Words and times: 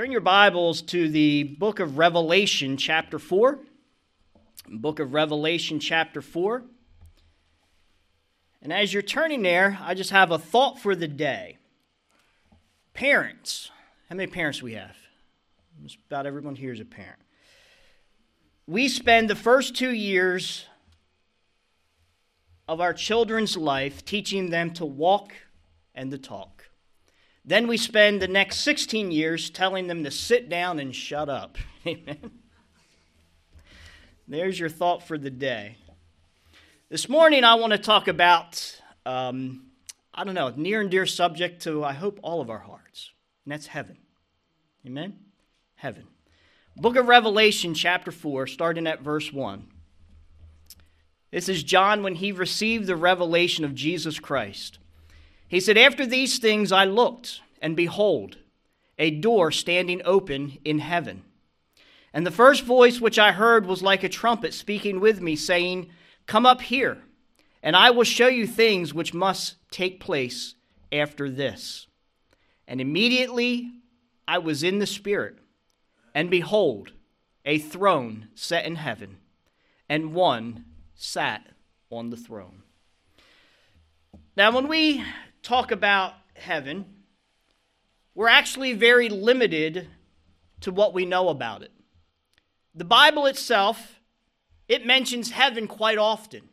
Turn 0.00 0.12
your 0.12 0.22
Bibles 0.22 0.80
to 0.80 1.10
the 1.10 1.42
book 1.42 1.78
of 1.78 1.98
Revelation, 1.98 2.78
chapter 2.78 3.18
4. 3.18 3.58
Book 4.66 4.98
of 4.98 5.12
Revelation, 5.12 5.78
chapter 5.78 6.22
4. 6.22 6.62
And 8.62 8.72
as 8.72 8.94
you're 8.94 9.02
turning 9.02 9.42
there, 9.42 9.78
I 9.82 9.92
just 9.92 10.08
have 10.08 10.30
a 10.30 10.38
thought 10.38 10.78
for 10.78 10.96
the 10.96 11.06
day. 11.06 11.58
Parents. 12.94 13.70
How 14.08 14.16
many 14.16 14.26
parents 14.26 14.62
we 14.62 14.72
have? 14.72 14.96
Just 15.82 15.98
about 16.06 16.24
everyone 16.24 16.54
here 16.54 16.72
is 16.72 16.80
a 16.80 16.86
parent. 16.86 17.20
We 18.66 18.88
spend 18.88 19.28
the 19.28 19.36
first 19.36 19.76
two 19.76 19.92
years 19.92 20.64
of 22.66 22.80
our 22.80 22.94
children's 22.94 23.54
life 23.54 24.02
teaching 24.06 24.48
them 24.48 24.72
to 24.72 24.86
walk 24.86 25.34
and 25.94 26.10
to 26.10 26.16
talk. 26.16 26.59
Then 27.44 27.66
we 27.66 27.76
spend 27.76 28.20
the 28.20 28.28
next 28.28 28.58
16 28.58 29.10
years 29.10 29.50
telling 29.50 29.86
them 29.86 30.04
to 30.04 30.10
sit 30.10 30.48
down 30.48 30.78
and 30.78 30.94
shut 30.94 31.28
up. 31.28 31.56
Amen. 31.86 32.30
There's 34.28 34.60
your 34.60 34.68
thought 34.68 35.02
for 35.02 35.18
the 35.18 35.30
day. 35.30 35.76
This 36.88 37.08
morning, 37.08 37.44
I 37.44 37.54
want 37.54 37.72
to 37.72 37.78
talk 37.78 38.08
about, 38.08 38.80
um, 39.06 39.66
I 40.12 40.24
don't 40.24 40.34
know, 40.34 40.52
near 40.54 40.80
and 40.80 40.90
dear 40.90 41.06
subject 41.06 41.62
to, 41.62 41.82
I 41.82 41.92
hope, 41.92 42.20
all 42.22 42.40
of 42.40 42.50
our 42.50 42.58
hearts, 42.58 43.10
and 43.44 43.52
that's 43.52 43.66
heaven. 43.66 43.96
Amen? 44.86 45.18
Heaven. 45.74 46.06
Book 46.76 46.96
of 46.96 47.08
Revelation, 47.08 47.74
chapter 47.74 48.10
4, 48.10 48.46
starting 48.46 48.86
at 48.86 49.02
verse 49.02 49.32
1. 49.32 49.66
This 51.30 51.48
is 51.48 51.62
John 51.62 52.02
when 52.02 52.16
he 52.16 52.32
received 52.32 52.86
the 52.86 52.96
revelation 52.96 53.64
of 53.64 53.74
Jesus 53.74 54.18
Christ. 54.18 54.78
He 55.50 55.58
said, 55.58 55.76
After 55.76 56.06
these 56.06 56.38
things 56.38 56.70
I 56.70 56.84
looked, 56.84 57.40
and 57.60 57.76
behold, 57.76 58.38
a 59.00 59.10
door 59.10 59.50
standing 59.50 60.00
open 60.04 60.58
in 60.64 60.78
heaven. 60.78 61.24
And 62.14 62.24
the 62.24 62.30
first 62.30 62.62
voice 62.62 63.00
which 63.00 63.18
I 63.18 63.32
heard 63.32 63.66
was 63.66 63.82
like 63.82 64.04
a 64.04 64.08
trumpet 64.08 64.54
speaking 64.54 65.00
with 65.00 65.20
me, 65.20 65.34
saying, 65.34 65.90
Come 66.26 66.46
up 66.46 66.60
here, 66.60 66.98
and 67.64 67.74
I 67.74 67.90
will 67.90 68.04
show 68.04 68.28
you 68.28 68.46
things 68.46 68.94
which 68.94 69.12
must 69.12 69.56
take 69.72 69.98
place 69.98 70.54
after 70.92 71.28
this. 71.28 71.88
And 72.68 72.80
immediately 72.80 73.72
I 74.28 74.38
was 74.38 74.62
in 74.62 74.78
the 74.78 74.86
Spirit, 74.86 75.36
and 76.14 76.30
behold, 76.30 76.92
a 77.44 77.58
throne 77.58 78.28
set 78.36 78.66
in 78.66 78.76
heaven, 78.76 79.18
and 79.88 80.14
one 80.14 80.64
sat 80.94 81.48
on 81.90 82.10
the 82.10 82.16
throne. 82.16 82.62
Now, 84.36 84.52
when 84.52 84.68
we 84.68 85.04
talk 85.42 85.70
about 85.70 86.14
heaven, 86.34 86.84
we're 88.14 88.28
actually 88.28 88.72
very 88.72 89.08
limited 89.08 89.88
to 90.60 90.72
what 90.72 90.94
we 90.94 91.04
know 91.04 91.28
about 91.28 91.62
it. 91.62 91.72
The 92.74 92.84
Bible 92.84 93.26
itself, 93.26 94.00
it 94.68 94.86
mentions 94.86 95.30
heaven 95.30 95.66
quite 95.66 95.98
often. 95.98 96.48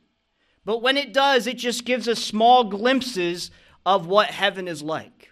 But 0.66 0.82
when 0.82 0.98
it 0.98 1.14
does, 1.14 1.48
it 1.48 1.58
just 1.58 1.86
gives 1.86 2.08
us 2.08 2.20
small 2.20 2.66
glimpses 2.66 3.52
of 3.86 4.08
what 4.08 4.30
heaven 4.32 4.68
is 4.68 4.82
like. 4.82 5.32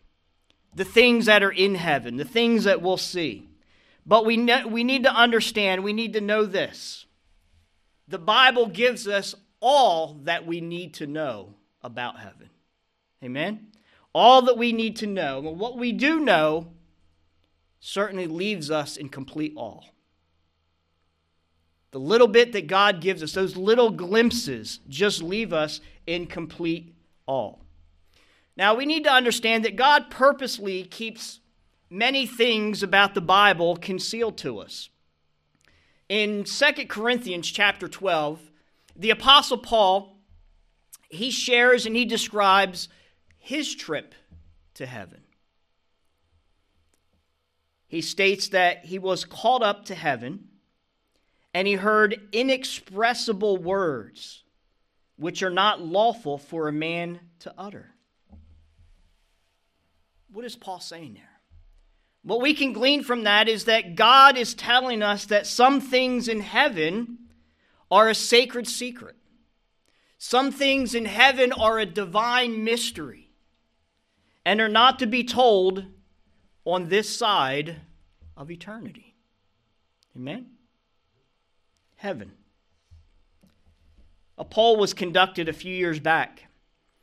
The 0.74 0.86
things 0.86 1.26
that 1.26 1.44
are 1.44 1.52
in 1.52 1.76
heaven, 1.76 2.18
the 2.18 2.26
things 2.26 2.64
that 2.66 2.82
we'll 2.82 2.98
see. 2.98 3.50
But 4.06 4.26
we, 4.26 4.38
ne- 4.38 4.66
we 4.66 4.84
need 4.84 5.04
to 5.04 5.14
understand, 5.14 5.84
we 5.84 5.94
need 5.94 6.14
to 6.14 6.22
know 6.22 6.46
this. 6.46 7.06
The 8.08 8.20
Bible 8.20 8.68
gives 8.68 9.08
us 9.08 9.36
all 9.60 10.20
that 10.24 10.46
we 10.46 10.62
need 10.62 10.94
to 10.96 11.08
know 11.08 11.56
about 11.82 12.20
heaven. 12.20 12.50
Amen? 13.26 13.68
All 14.14 14.44
that 14.44 14.58
we 14.58 14.72
need 14.72 14.96
to 14.98 15.08
know. 15.08 15.42
What 15.42 15.78
we 15.78 15.92
do 15.92 16.20
know 16.20 16.68
certainly 17.80 18.28
leaves 18.28 18.72
us 18.72 18.98
in 18.98 19.10
complete 19.10 19.54
awe. 19.56 19.82
The 21.92 22.00
little 22.00 22.28
bit 22.28 22.52
that 22.54 22.68
God 22.68 23.02
gives 23.02 23.24
us, 23.24 23.34
those 23.34 23.58
little 23.58 23.90
glimpses, 23.90 24.80
just 24.88 25.24
leave 25.24 25.54
us 25.54 25.82
in 26.06 26.28
complete 26.28 26.94
awe. 27.26 27.56
Now, 28.58 28.76
we 28.76 28.86
need 28.86 29.04
to 29.06 29.12
understand 29.12 29.66
that 29.66 29.76
God 29.76 30.10
purposely 30.10 30.84
keeps 30.84 31.40
many 31.90 32.26
things 32.26 32.84
about 32.84 33.14
the 33.14 33.22
Bible 33.22 33.76
concealed 33.76 34.38
to 34.40 34.60
us. 34.60 34.90
In 36.10 36.44
2 36.44 36.86
Corinthians 36.88 37.50
chapter 37.50 37.88
12, 37.88 38.52
the 38.96 39.10
apostle 39.10 39.58
Paul, 39.58 40.18
he 41.10 41.32
shares 41.32 41.86
and 41.86 41.96
he 41.96 42.06
describes 42.06 42.88
his 43.46 43.76
trip 43.76 44.16
to 44.74 44.88
heaven. 44.88 45.22
He 47.88 48.02
states 48.02 48.48
that 48.50 48.86
he 48.86 48.98
was 48.98 49.24
called 49.24 49.62
up 49.62 49.86
to 49.86 49.96
heaven 49.96 50.48
and 51.54 51.68
he 51.68 51.76
heard 51.76 52.20
inexpressible 52.32 53.58
words 53.58 54.44
which 55.18 55.44
are 55.44 55.52
not 55.52 55.80
lawful 55.80 56.40
for 56.40 56.68
a 56.68 56.74
man 56.74 57.20
to 57.38 57.54
utter. 57.56 57.92
What 60.32 60.44
is 60.44 60.56
Paul 60.56 60.80
saying 60.80 61.14
there? 61.14 61.40
What 62.24 62.42
we 62.42 62.56
can 62.56 62.74
glean 62.74 63.04
from 63.04 63.26
that 63.26 63.48
is 63.48 63.66
that 63.66 63.94
God 63.94 64.40
is 64.40 64.56
telling 64.56 65.04
us 65.04 65.28
that 65.28 65.46
some 65.46 65.80
things 65.82 66.28
in 66.28 66.40
heaven 66.40 67.20
are 67.92 68.10
a 68.10 68.16
sacred 68.16 68.68
secret. 68.68 69.16
Some 70.18 70.52
things 70.52 70.96
in 70.96 71.06
heaven 71.06 71.52
are 71.52 71.78
a 71.78 71.86
divine 71.86 72.64
mystery 72.64 73.25
and 74.46 74.62
are 74.62 74.70
not 74.70 75.00
to 75.00 75.08
be 75.08 75.24
told 75.24 75.86
on 76.64 76.90
this 76.90 77.16
side 77.16 77.78
of 78.38 78.52
eternity. 78.52 79.16
Amen? 80.16 80.48
Heaven. 81.96 82.32
A 84.38 84.46
poll 84.46 84.78
was 84.78 84.94
conducted 84.94 85.50
a 85.50 85.54
few 85.54 85.74
years 85.74 86.00
back. 86.00 86.46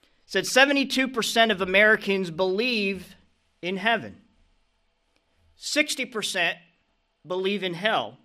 It 0.03 0.09
said 0.27 0.45
72% 0.45 1.51
of 1.51 1.61
Americans 1.61 2.31
believe 2.31 3.17
in 3.61 3.77
heaven. 3.77 4.19
60% 5.59 6.55
believe 7.27 7.63
in 7.63 7.75
hell. 7.75 8.19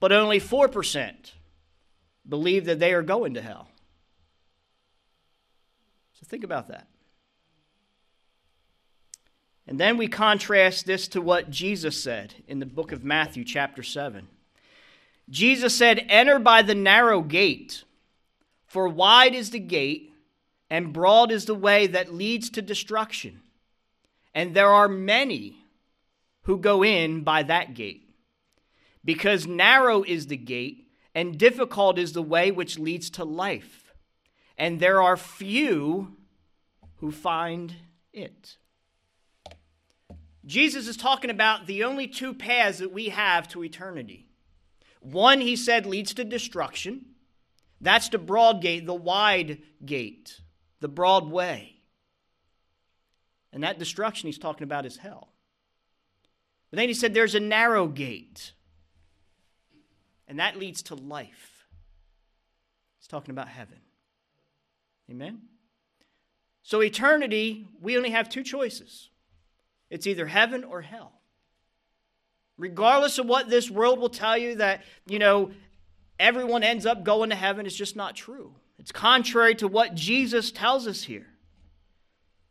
But 0.00 0.12
only 0.12 0.40
4% 0.40 1.32
believe 2.28 2.64
that 2.64 2.78
they 2.78 2.92
are 2.92 3.02
going 3.02 3.34
to 3.34 3.42
hell. 3.42 3.68
Think 6.32 6.44
about 6.44 6.68
that. 6.68 6.86
And 9.66 9.78
then 9.78 9.98
we 9.98 10.08
contrast 10.08 10.86
this 10.86 11.06
to 11.08 11.20
what 11.20 11.50
Jesus 11.50 12.02
said 12.02 12.36
in 12.48 12.58
the 12.58 12.64
book 12.64 12.90
of 12.90 13.04
Matthew, 13.04 13.44
chapter 13.44 13.82
7. 13.82 14.28
Jesus 15.28 15.74
said, 15.74 16.06
Enter 16.08 16.38
by 16.38 16.62
the 16.62 16.74
narrow 16.74 17.20
gate, 17.20 17.84
for 18.66 18.88
wide 18.88 19.34
is 19.34 19.50
the 19.50 19.58
gate, 19.58 20.10
and 20.70 20.94
broad 20.94 21.30
is 21.30 21.44
the 21.44 21.54
way 21.54 21.86
that 21.86 22.14
leads 22.14 22.48
to 22.48 22.62
destruction. 22.62 23.42
And 24.32 24.54
there 24.54 24.70
are 24.70 24.88
many 24.88 25.58
who 26.44 26.56
go 26.56 26.82
in 26.82 27.24
by 27.24 27.42
that 27.42 27.74
gate. 27.74 28.08
Because 29.04 29.46
narrow 29.46 30.02
is 30.02 30.28
the 30.28 30.38
gate, 30.38 30.88
and 31.14 31.36
difficult 31.36 31.98
is 31.98 32.14
the 32.14 32.22
way 32.22 32.50
which 32.50 32.78
leads 32.78 33.10
to 33.10 33.24
life 33.26 33.82
and 34.62 34.78
there 34.78 35.02
are 35.02 35.16
few 35.16 36.16
who 37.02 37.10
find 37.10 37.74
it. 38.12 38.56
Jesus 40.46 40.86
is 40.86 40.96
talking 40.96 41.30
about 41.30 41.66
the 41.66 41.82
only 41.82 42.06
two 42.06 42.32
paths 42.32 42.78
that 42.78 42.92
we 42.92 43.08
have 43.08 43.48
to 43.48 43.64
eternity. 43.64 44.28
One, 45.00 45.40
he 45.40 45.56
said, 45.56 45.84
leads 45.84 46.14
to 46.14 46.24
destruction. 46.24 47.06
That's 47.80 48.08
the 48.08 48.18
broad 48.18 48.62
gate, 48.62 48.86
the 48.86 48.94
wide 48.94 49.62
gate, 49.84 50.40
the 50.78 50.86
broad 50.86 51.28
way. 51.28 51.74
And 53.52 53.64
that 53.64 53.80
destruction 53.80 54.28
he's 54.28 54.38
talking 54.38 54.62
about 54.62 54.86
is 54.86 54.96
hell. 54.96 55.32
But 56.70 56.76
then 56.76 56.86
he 56.86 56.94
said 56.94 57.14
there's 57.14 57.34
a 57.34 57.40
narrow 57.40 57.88
gate, 57.88 58.52
and 60.28 60.38
that 60.38 60.56
leads 60.56 60.82
to 60.84 60.94
life. 60.94 61.66
He's 63.00 63.08
talking 63.08 63.32
about 63.32 63.48
heaven. 63.48 63.80
Amen? 65.10 65.40
So, 66.62 66.80
eternity, 66.80 67.66
we 67.80 67.96
only 67.96 68.10
have 68.10 68.28
two 68.28 68.42
choices 68.42 69.08
it's 69.90 70.06
either 70.06 70.26
heaven 70.26 70.64
or 70.64 70.80
hell. 70.80 71.12
Regardless 72.56 73.18
of 73.18 73.26
what 73.26 73.50
this 73.50 73.70
world 73.70 73.98
will 73.98 74.08
tell 74.08 74.38
you, 74.38 74.54
that, 74.56 74.82
you 75.06 75.18
know, 75.18 75.50
everyone 76.18 76.62
ends 76.62 76.86
up 76.86 77.04
going 77.04 77.28
to 77.28 77.36
heaven, 77.36 77.66
it's 77.66 77.76
just 77.76 77.94
not 77.94 78.16
true. 78.16 78.54
It's 78.78 78.90
contrary 78.90 79.54
to 79.56 79.68
what 79.68 79.94
Jesus 79.94 80.50
tells 80.50 80.86
us 80.86 81.02
here. 81.02 81.26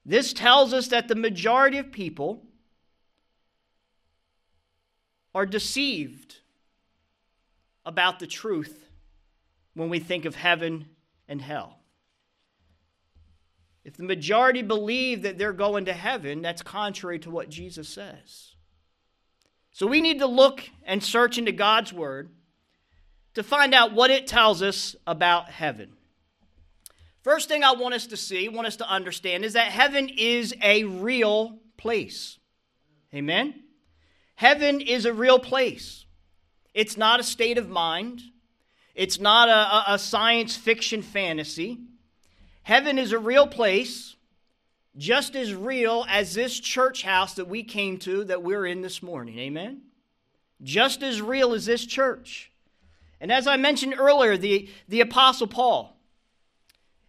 This 0.06 0.34
tells 0.34 0.72
us 0.72 0.88
that 0.90 1.08
the 1.08 1.16
majority 1.16 1.78
of 1.78 1.92
people 1.92 2.44
are 5.34 5.46
deceived 5.46 6.38
about 7.86 8.20
the 8.20 8.28
truth 8.28 8.90
when 9.74 9.90
we 9.90 10.00
think 10.00 10.26
of 10.26 10.36
heaven 10.36 10.86
and 11.28 11.42
hell. 11.42 11.81
If 13.84 13.98
the 13.98 14.04
majority 14.04 14.62
believe 14.62 15.24
that 15.24 15.38
they're 15.38 15.54
going 15.54 15.86
to 15.86 15.94
heaven, 15.94 16.42
that's 16.42 16.62
contrary 16.62 17.20
to 17.20 17.32
what 17.32 17.50
Jesus 17.50 17.90
says. 17.90 18.56
So 19.72 19.88
we 19.88 20.02
need 20.02 20.20
to 20.20 20.28
look 20.28 20.70
and 20.84 21.04
search 21.04 21.38
into 21.38 21.52
God's 21.52 21.92
Word 21.92 22.30
to 23.34 23.44
find 23.44 23.74
out 23.74 23.94
what 23.94 24.12
it 24.12 24.28
tells 24.28 24.62
us 24.62 24.96
about 25.08 25.50
heaven. 25.50 25.94
First 27.24 27.48
thing 27.48 27.64
I 27.64 27.74
want 27.74 27.94
us 27.94 28.08
to 28.08 28.18
see, 28.18 28.50
want 28.50 28.68
us 28.68 28.78
to 28.78 28.90
understand, 28.90 29.46
is 29.46 29.54
that 29.54 29.72
heaven 29.72 30.10
is 30.10 30.54
a 30.62 30.84
real 30.84 31.60
place. 31.78 32.40
Amen? 33.14 33.64
Heaven 34.36 34.82
is 34.82 35.06
a 35.06 35.14
real 35.14 35.40
place. 35.40 36.06
It's 36.74 36.98
not 36.98 37.20
a 37.20 37.24
state 37.24 37.58
of 37.58 37.70
mind, 37.70 38.22
it's 38.96 39.20
not 39.20 39.50
a, 39.50 39.94
a, 39.94 40.00
science 40.00 40.56
fiction 40.56 41.02
fantasy. 41.02 41.80
Heaven 42.64 42.98
is 42.98 43.12
a 43.12 43.20
real 43.20 43.48
place, 43.48 44.16
just 44.98 45.36
as 45.36 45.54
real 45.54 46.06
as 46.10 46.34
this 46.34 46.60
church 46.60 47.04
house 47.04 47.34
that 47.36 47.48
we 47.48 47.64
came 47.64 47.98
to 48.00 48.24
that 48.26 48.44
we're 48.44 48.66
in 48.66 48.82
this 48.82 49.02
morning. 49.02 49.40
Amen? 49.40 49.82
Just 50.62 51.02
as 51.02 51.22
real 51.22 51.54
as 51.54 51.66
this 51.66 51.86
church. 51.86 52.52
And 53.20 53.32
as 53.32 53.48
I 53.48 53.58
mentioned 53.58 53.96
earlier, 53.98 54.38
the, 54.38 54.70
the 54.88 55.02
Apostle 55.02 55.48
Paul, 55.48 55.98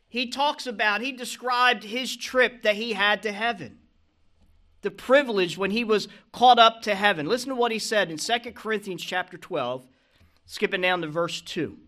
he 0.09 0.29
talks 0.29 0.67
about, 0.67 1.01
he 1.01 1.13
described 1.13 1.85
his 1.85 2.17
trip 2.17 2.63
that 2.63 2.77
he 2.77 2.93
had 2.93 3.23
to 3.23 3.33
heaven. 3.33 3.79
The 4.83 4.91
privilege 4.91 5.57
when 5.57 5.71
he 5.71 5.85
was 5.85 6.09
caught 6.33 6.59
up 6.59 6.83
to 6.83 6.95
heaven. 6.95 7.27
Listen 7.27 7.51
to 7.51 7.55
what 7.55 7.73
he 7.73 7.79
said 7.79 8.11
in 8.11 8.19
2 8.19 8.53
Corinthians 8.53 9.03
chapter 9.03 9.39
12, 9.39 9.87
skipping 10.45 10.83
down 10.83 11.03
to 11.03 11.09
verse 11.09 11.41
2. 11.41 11.79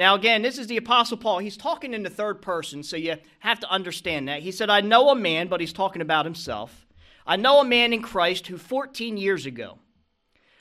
Now, 0.00 0.14
again, 0.14 0.40
this 0.40 0.56
is 0.56 0.66
the 0.66 0.78
Apostle 0.78 1.18
Paul. 1.18 1.40
He's 1.40 1.58
talking 1.58 1.92
in 1.92 2.02
the 2.02 2.08
third 2.08 2.40
person, 2.40 2.82
so 2.82 2.96
you 2.96 3.18
have 3.40 3.60
to 3.60 3.70
understand 3.70 4.28
that. 4.28 4.40
He 4.40 4.50
said, 4.50 4.70
I 4.70 4.80
know 4.80 5.10
a 5.10 5.14
man, 5.14 5.48
but 5.48 5.60
he's 5.60 5.74
talking 5.74 6.00
about 6.00 6.24
himself. 6.24 6.86
I 7.26 7.36
know 7.36 7.60
a 7.60 7.66
man 7.66 7.92
in 7.92 8.00
Christ 8.00 8.46
who 8.46 8.56
14 8.56 9.18
years 9.18 9.44
ago, 9.44 9.76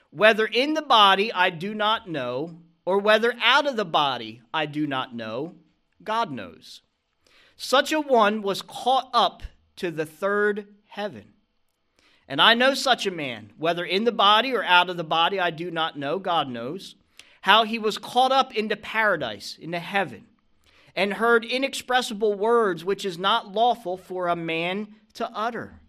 whether 0.09 0.45
in 0.45 0.73
the 0.73 0.81
body 0.81 1.31
I 1.31 1.51
do 1.51 1.73
not 1.73 2.09
know, 2.09 2.57
or 2.83 2.97
whether 2.97 3.33
out 3.41 3.65
of 3.65 3.77
the 3.77 3.85
body 3.85 4.41
I 4.53 4.65
do 4.65 4.85
not 4.85 5.15
know, 5.15 5.55
God 6.03 6.31
knows. 6.31 6.81
Such 7.55 7.93
a 7.93 8.01
one 8.01 8.41
was 8.41 8.61
caught 8.61 9.09
up 9.13 9.43
to 9.77 9.89
the 9.89 10.05
third 10.05 10.67
heaven. 10.87 11.31
And 12.27 12.41
I 12.41 12.55
know 12.55 12.73
such 12.73 13.05
a 13.05 13.11
man, 13.11 13.53
whether 13.57 13.85
in 13.85 14.03
the 14.03 14.11
body 14.11 14.53
or 14.53 14.65
out 14.65 14.89
of 14.89 14.97
the 14.97 15.05
body, 15.05 15.39
I 15.39 15.49
do 15.49 15.71
not 15.71 15.97
know, 15.97 16.19
God 16.19 16.49
knows 16.49 16.95
how 17.41 17.63
he 17.63 17.79
was 17.79 17.97
caught 17.97 18.31
up 18.31 18.53
into 18.55 18.75
paradise, 18.75 19.57
into 19.59 19.79
heaven, 19.79 20.25
and 20.95 21.13
heard 21.13 21.45
inexpressible 21.45 22.33
words 22.33 22.83
which 22.83 23.05
is 23.05 23.17
not 23.17 23.53
lawful 23.53 23.97
for 23.97 24.27
a 24.27 24.35
man 24.35 24.87
to 25.13 25.29
utter. 25.33 25.79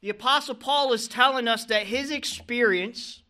The 0.00 0.10
Apostle 0.10 0.56
Paul 0.56 0.92
is 0.92 1.06
telling 1.06 1.46
us 1.46 1.64
that 1.66 1.86
his 1.86 2.10
experience 2.10 3.22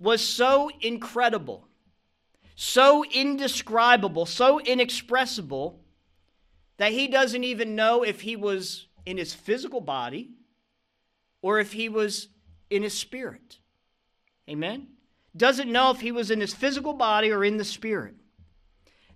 was 0.00 0.20
so 0.20 0.70
incredible, 0.80 1.68
so 2.56 3.04
indescribable, 3.04 4.26
so 4.26 4.58
inexpressible 4.58 5.80
that 6.78 6.92
he 6.92 7.06
doesn't 7.06 7.44
even 7.44 7.76
know 7.76 8.02
if 8.02 8.22
he 8.22 8.34
was 8.34 8.88
in 9.06 9.16
his 9.16 9.32
physical 9.32 9.80
body 9.80 10.30
or 11.40 11.60
if 11.60 11.72
he 11.72 11.88
was 11.88 12.28
in 12.68 12.82
his 12.82 12.94
spirit. 12.94 13.59
Amen? 14.50 14.88
Doesn't 15.36 15.70
know 15.70 15.90
if 15.92 16.00
he 16.00 16.10
was 16.10 16.30
in 16.30 16.40
his 16.40 16.52
physical 16.52 16.92
body 16.92 17.30
or 17.30 17.44
in 17.44 17.56
the 17.56 17.64
spirit. 17.64 18.16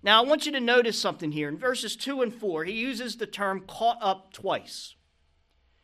Now, 0.01 0.23
I 0.23 0.25
want 0.25 0.45
you 0.45 0.51
to 0.53 0.59
notice 0.59 0.99
something 0.99 1.31
here. 1.31 1.49
In 1.49 1.57
verses 1.57 1.95
2 1.95 2.21
and 2.21 2.33
4, 2.33 2.63
he 2.65 2.73
uses 2.73 3.17
the 3.17 3.27
term 3.27 3.65
caught 3.67 3.97
up 4.01 4.31
twice. 4.31 4.95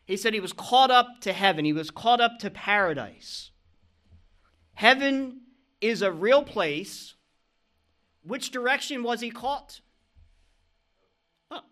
He 0.06 0.16
said 0.16 0.32
he 0.32 0.40
was 0.40 0.52
caught 0.52 0.90
up 0.90 1.20
to 1.20 1.32
heaven, 1.32 1.64
he 1.64 1.72
was 1.72 1.90
caught 1.90 2.20
up 2.20 2.38
to 2.38 2.50
paradise. 2.50 3.50
Heaven 4.74 5.40
is 5.80 6.02
a 6.02 6.12
real 6.12 6.42
place. 6.42 7.14
Which 8.22 8.50
direction 8.50 9.02
was 9.02 9.20
he 9.20 9.30
caught? 9.30 9.80
Up. 11.50 11.66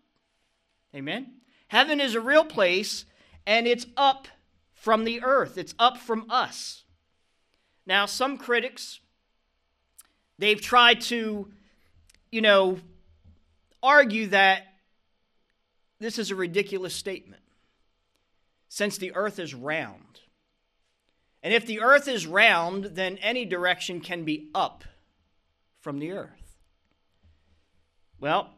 Amen. 0.93 1.35
Heaven 1.69 1.99
is 1.99 2.15
a 2.15 2.21
real 2.21 2.43
place, 2.43 3.05
and 3.47 3.65
it's 3.65 3.87
up 3.95 4.27
from 4.73 5.05
the 5.05 5.23
earth, 5.23 5.57
it's 5.57 5.73
up 5.79 5.97
from 5.97 6.29
us. 6.29 6.83
Now, 7.85 8.05
some 8.05 8.37
critics, 8.37 8.99
they've 10.37 10.61
tried 10.61 11.01
to, 11.01 11.51
you 12.31 12.41
know, 12.41 12.79
argue 13.81 14.27
that 14.27 14.75
this 15.99 16.19
is 16.19 16.31
a 16.31 16.35
ridiculous 16.35 16.95
statement 16.95 17.41
since 18.69 18.97
the 18.97 19.13
earth 19.15 19.39
is 19.39 19.53
round. 19.53 20.21
And 21.43 21.53
if 21.53 21.65
the 21.65 21.81
earth 21.81 22.07
is 22.07 22.27
round, 22.27 22.85
then 22.85 23.17
any 23.17 23.45
direction 23.45 23.99
can 23.99 24.23
be 24.23 24.49
up 24.53 24.83
from 25.79 25.99
the 25.99 26.11
earth. 26.11 26.57
Well, 28.19 28.51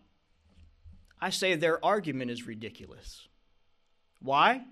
I 1.22 1.30
say 1.30 1.56
their 1.56 1.84
argument 1.84 2.30
is 2.32 2.46
ridiculous. 2.46 3.28
Why? 4.22 4.66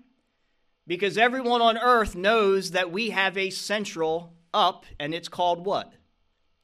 Because 0.86 1.16
everyone 1.16 1.62
on 1.62 1.78
earth 1.78 2.14
knows 2.14 2.72
that 2.72 2.92
we 2.92 3.10
have 3.10 3.38
a 3.38 3.50
central 3.50 4.34
up, 4.54 4.84
and 4.98 5.14
it's 5.14 5.28
called 5.28 5.64
what? 5.64 5.92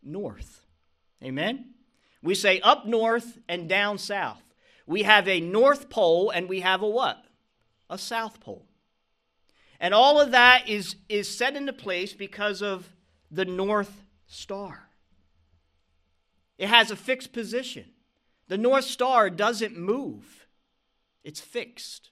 North. 0.02 0.66
Amen? 1.22 1.74
We 2.22 2.34
say 2.34 2.60
up 2.60 2.86
north 2.86 3.38
and 3.48 3.68
down 3.68 3.98
south. 3.98 4.42
We 4.86 5.02
have 5.02 5.28
a 5.28 5.40
north 5.40 5.90
pole 5.90 6.30
and 6.30 6.48
we 6.48 6.60
have 6.60 6.82
a 6.82 6.88
what? 6.88 7.24
A 7.90 7.98
south 7.98 8.40
pole. 8.40 8.66
And 9.80 9.94
all 9.94 10.20
of 10.20 10.32
that 10.32 10.68
is, 10.68 10.96
is 11.08 11.28
set 11.28 11.54
into 11.56 11.72
place 11.72 12.12
because 12.12 12.62
of 12.62 12.88
the 13.30 13.44
North 13.44 14.04
Star. 14.26 14.88
It 16.56 16.68
has 16.68 16.90
a 16.90 16.96
fixed 16.96 17.32
position. 17.32 17.84
The 18.48 18.58
North 18.58 18.86
Star 18.86 19.30
doesn't 19.30 19.76
move, 19.76 20.46
it's 21.22 21.40
fixed. 21.40 22.10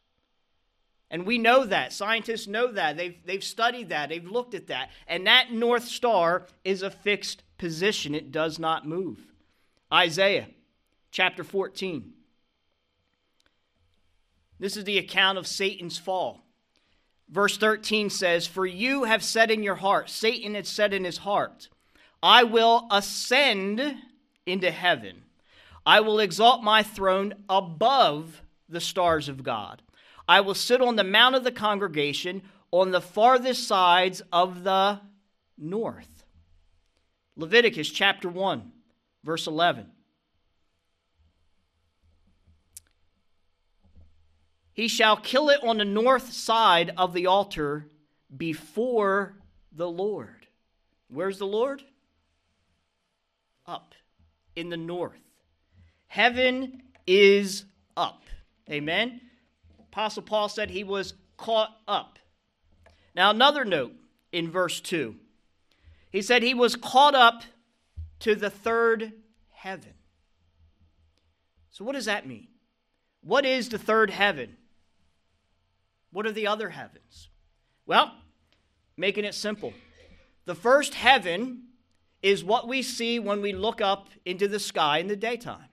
And 1.11 1.25
we 1.25 1.38
know 1.38 1.64
that. 1.64 1.93
Scientists 1.93 2.47
know 2.47 2.73
that. 2.73 2.97
They've, 2.97 3.17
they've 3.25 3.44
studied 3.44 3.91
that. 3.91 4.08
They've 4.08 4.29
looked 4.29 4.55
at 4.55 4.67
that. 4.69 4.91
And 5.06 5.26
that 5.26 5.53
North 5.53 5.85
Star 5.85 6.47
is 6.64 6.82
a 6.82 6.91
fixed 6.91 7.43
position, 7.58 8.14
it 8.14 8.32
does 8.32 8.58
not 8.58 8.87
move. 8.87 9.19
Isaiah 9.93 10.49
chapter 11.11 11.44
14. 11.44 12.12
This 14.58 14.76
is 14.76 14.85
the 14.85 14.99
account 14.99 15.38
of 15.38 15.47
Satan's 15.47 15.99
fall. 15.99 16.43
Verse 17.28 17.59
13 17.59 18.11
says, 18.11 18.47
For 18.47 18.66
you 18.66 19.04
have 19.04 19.23
said 19.23 19.50
in 19.50 19.62
your 19.62 19.75
heart, 19.76 20.11
Satan 20.11 20.54
had 20.54 20.66
said 20.66 20.92
in 20.92 21.04
his 21.04 21.19
heart, 21.19 21.69
I 22.23 22.45
will 22.45 22.87
ascend 22.90 23.97
into 24.47 24.71
heaven. 24.71 25.23
I 25.85 26.00
will 26.00 26.19
exalt 26.19 26.62
my 26.62 26.83
throne 26.83 27.35
above 27.49 28.42
the 28.69 28.81
stars 28.81 29.28
of 29.28 29.42
God. 29.42 29.83
I 30.28 30.40
will 30.40 30.54
sit 30.54 30.80
on 30.80 30.97
the 30.97 31.04
mount 31.04 31.37
of 31.37 31.45
the 31.45 31.52
congregation 31.52 32.42
on 32.71 32.90
the 32.90 33.00
farthest 33.00 33.66
sides 33.66 34.23
of 34.33 34.64
the 34.64 35.00
north. 35.56 36.25
Leviticus 37.37 37.90
chapter 37.90 38.28
1, 38.28 38.73
verse 39.23 39.47
11. 39.47 39.87
He 44.73 44.88
shall 44.88 45.16
kill 45.16 45.49
it 45.49 45.62
on 45.62 45.78
the 45.78 45.85
north 45.85 46.33
side 46.33 46.92
of 46.97 47.14
the 47.14 47.26
altar 47.26 47.87
before 48.37 49.37
the 49.73 49.88
Lord. 49.88 50.47
Where's 51.09 51.38
the 51.38 51.47
Lord? 51.47 51.83
Up 53.66 53.95
in 54.54 54.68
the 54.68 54.76
north. 54.76 55.21
Heaven 56.09 56.83
is 57.06 57.64
up. 57.97 58.25
Amen. 58.71 59.21
Apostle 59.97 60.25
Paul 60.25 60.50
said 60.50 60.69
he 60.69 60.85
was 60.85 61.15
caught 61.38 61.75
up. 61.88 62.19
Now, 63.15 63.31
another 63.31 63.65
note 63.65 63.95
in 64.31 64.50
verse 64.50 64.79
2 64.79 65.17
he 66.11 66.21
said 66.21 66.43
he 66.43 66.53
was 66.53 66.76
caught 66.76 67.15
up 67.15 67.45
to 68.19 68.35
the 68.35 68.50
third 68.50 69.15
heaven. 69.53 69.95
So, 71.71 71.83
what 71.83 71.95
does 71.95 72.05
that 72.05 72.26
mean? 72.26 72.49
What 73.23 73.47
is 73.47 73.71
the 73.71 73.79
third 73.79 74.11
heaven? 74.11 74.59
What 76.12 76.26
are 76.26 76.33
the 76.33 76.47
other 76.47 76.69
heavens? 76.69 77.31
Well, 77.87 78.12
making 78.99 79.25
it 79.25 79.35
simple. 79.35 79.73
The 80.45 80.55
first 80.55 80.93
heaven 80.93 81.69
is 82.23 82.45
what 82.45 82.69
we 82.69 82.83
see 82.83 83.19
when 83.19 83.41
we 83.41 83.55
look 83.55 83.81
up 83.81 84.11
into 84.26 84.47
the 84.47 84.61
sky 84.61 84.99
in 84.99 85.07
the 85.07 85.17
daytime. 85.17 85.71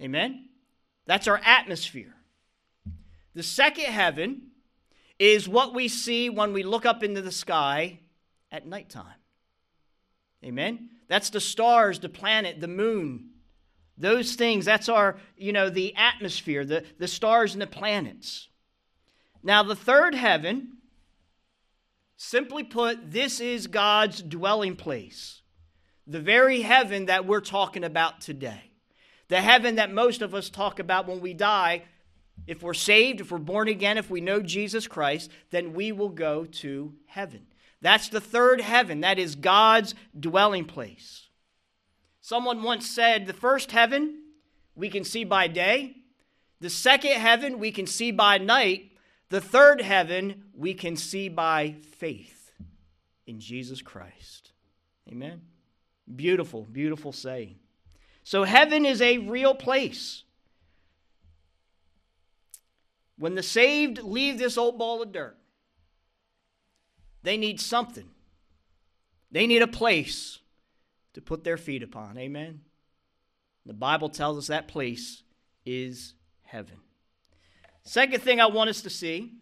Amen? 0.00 0.48
That's 1.06 1.26
our 1.26 1.40
atmosphere. 1.44 2.14
The 3.38 3.44
second 3.44 3.84
heaven 3.84 4.48
is 5.16 5.48
what 5.48 5.72
we 5.72 5.86
see 5.86 6.28
when 6.28 6.52
we 6.52 6.64
look 6.64 6.84
up 6.84 7.04
into 7.04 7.22
the 7.22 7.30
sky 7.30 8.00
at 8.50 8.66
nighttime. 8.66 9.14
Amen? 10.44 10.90
That's 11.06 11.30
the 11.30 11.38
stars, 11.38 12.00
the 12.00 12.08
planet, 12.08 12.60
the 12.60 12.66
moon, 12.66 13.30
Those 13.98 14.34
things, 14.34 14.64
that's 14.64 14.88
our, 14.88 15.16
you 15.36 15.52
know, 15.52 15.70
the 15.70 15.94
atmosphere, 15.96 16.64
the, 16.64 16.84
the 16.98 17.08
stars 17.08 17.52
and 17.52 17.60
the 17.60 17.66
planets. 17.66 18.48
Now, 19.42 19.64
the 19.64 19.74
third 19.74 20.14
heaven, 20.14 20.78
simply 22.16 22.62
put, 22.62 23.10
this 23.10 23.40
is 23.40 23.66
God's 23.66 24.22
dwelling 24.22 24.76
place. 24.76 25.42
The 26.06 26.20
very 26.20 26.62
heaven 26.62 27.06
that 27.06 27.26
we're 27.26 27.40
talking 27.40 27.84
about 27.84 28.20
today. 28.20 28.70
The 29.26 29.40
heaven 29.40 29.74
that 29.76 29.92
most 29.92 30.22
of 30.22 30.34
us 30.34 30.48
talk 30.48 30.78
about 30.78 31.08
when 31.08 31.20
we 31.20 31.34
die. 31.34 31.82
If 32.46 32.62
we're 32.62 32.74
saved, 32.74 33.20
if 33.20 33.30
we're 33.30 33.38
born 33.38 33.68
again, 33.68 33.98
if 33.98 34.10
we 34.10 34.20
know 34.20 34.40
Jesus 34.40 34.86
Christ, 34.86 35.30
then 35.50 35.74
we 35.74 35.92
will 35.92 36.08
go 36.08 36.44
to 36.44 36.94
heaven. 37.06 37.46
That's 37.80 38.08
the 38.08 38.20
third 38.20 38.60
heaven. 38.60 39.00
That 39.00 39.18
is 39.18 39.34
God's 39.34 39.94
dwelling 40.18 40.64
place. 40.64 41.28
Someone 42.20 42.62
once 42.62 42.88
said 42.88 43.26
the 43.26 43.32
first 43.32 43.72
heaven 43.72 44.22
we 44.74 44.88
can 44.88 45.04
see 45.04 45.24
by 45.24 45.46
day, 45.48 45.96
the 46.60 46.70
second 46.70 47.12
heaven 47.12 47.58
we 47.58 47.70
can 47.70 47.86
see 47.86 48.10
by 48.10 48.38
night, 48.38 48.92
the 49.28 49.40
third 49.40 49.80
heaven 49.80 50.44
we 50.54 50.74
can 50.74 50.96
see 50.96 51.28
by 51.28 51.76
faith 51.96 52.52
in 53.26 53.40
Jesus 53.40 53.82
Christ. 53.82 54.52
Amen. 55.08 55.42
Beautiful, 56.14 56.62
beautiful 56.70 57.12
saying. 57.12 57.56
So, 58.24 58.44
heaven 58.44 58.84
is 58.84 59.00
a 59.00 59.18
real 59.18 59.54
place. 59.54 60.22
When 63.18 63.34
the 63.34 63.42
saved 63.42 64.02
leave 64.02 64.38
this 64.38 64.56
old 64.56 64.78
ball 64.78 65.02
of 65.02 65.12
dirt, 65.12 65.36
they 67.22 67.36
need 67.36 67.60
something. 67.60 68.08
They 69.30 69.46
need 69.46 69.62
a 69.62 69.66
place 69.66 70.38
to 71.14 71.20
put 71.20 71.44
their 71.44 71.56
feet 71.56 71.82
upon. 71.82 72.16
Amen. 72.16 72.60
The 73.66 73.74
Bible 73.74 74.08
tells 74.08 74.38
us 74.38 74.46
that 74.46 74.68
place 74.68 75.22
is 75.66 76.14
heaven. 76.42 76.76
Second 77.82 78.22
thing 78.22 78.40
I 78.40 78.46
want 78.46 78.70
us 78.70 78.82
to 78.82 78.90
see 78.90 79.32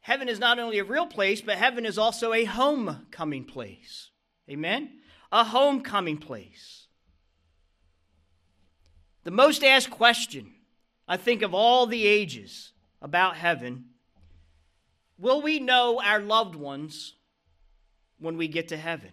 heaven 0.00 0.28
is 0.28 0.38
not 0.38 0.58
only 0.58 0.78
a 0.78 0.84
real 0.84 1.06
place, 1.06 1.40
but 1.40 1.58
heaven 1.58 1.84
is 1.84 1.98
also 1.98 2.32
a 2.32 2.44
homecoming 2.44 3.44
place. 3.44 4.10
Amen? 4.48 5.00
A 5.32 5.42
homecoming 5.42 6.18
place. 6.18 6.86
The 9.24 9.32
most 9.32 9.64
asked 9.64 9.90
question, 9.90 10.54
I 11.08 11.16
think, 11.16 11.42
of 11.42 11.54
all 11.54 11.86
the 11.86 12.06
ages 12.06 12.72
about 13.00 13.36
heaven 13.36 13.86
will 15.18 15.40
we 15.40 15.58
know 15.58 16.00
our 16.02 16.20
loved 16.20 16.54
ones 16.54 17.14
when 18.18 18.36
we 18.36 18.48
get 18.48 18.68
to 18.68 18.76
heaven? 18.76 19.12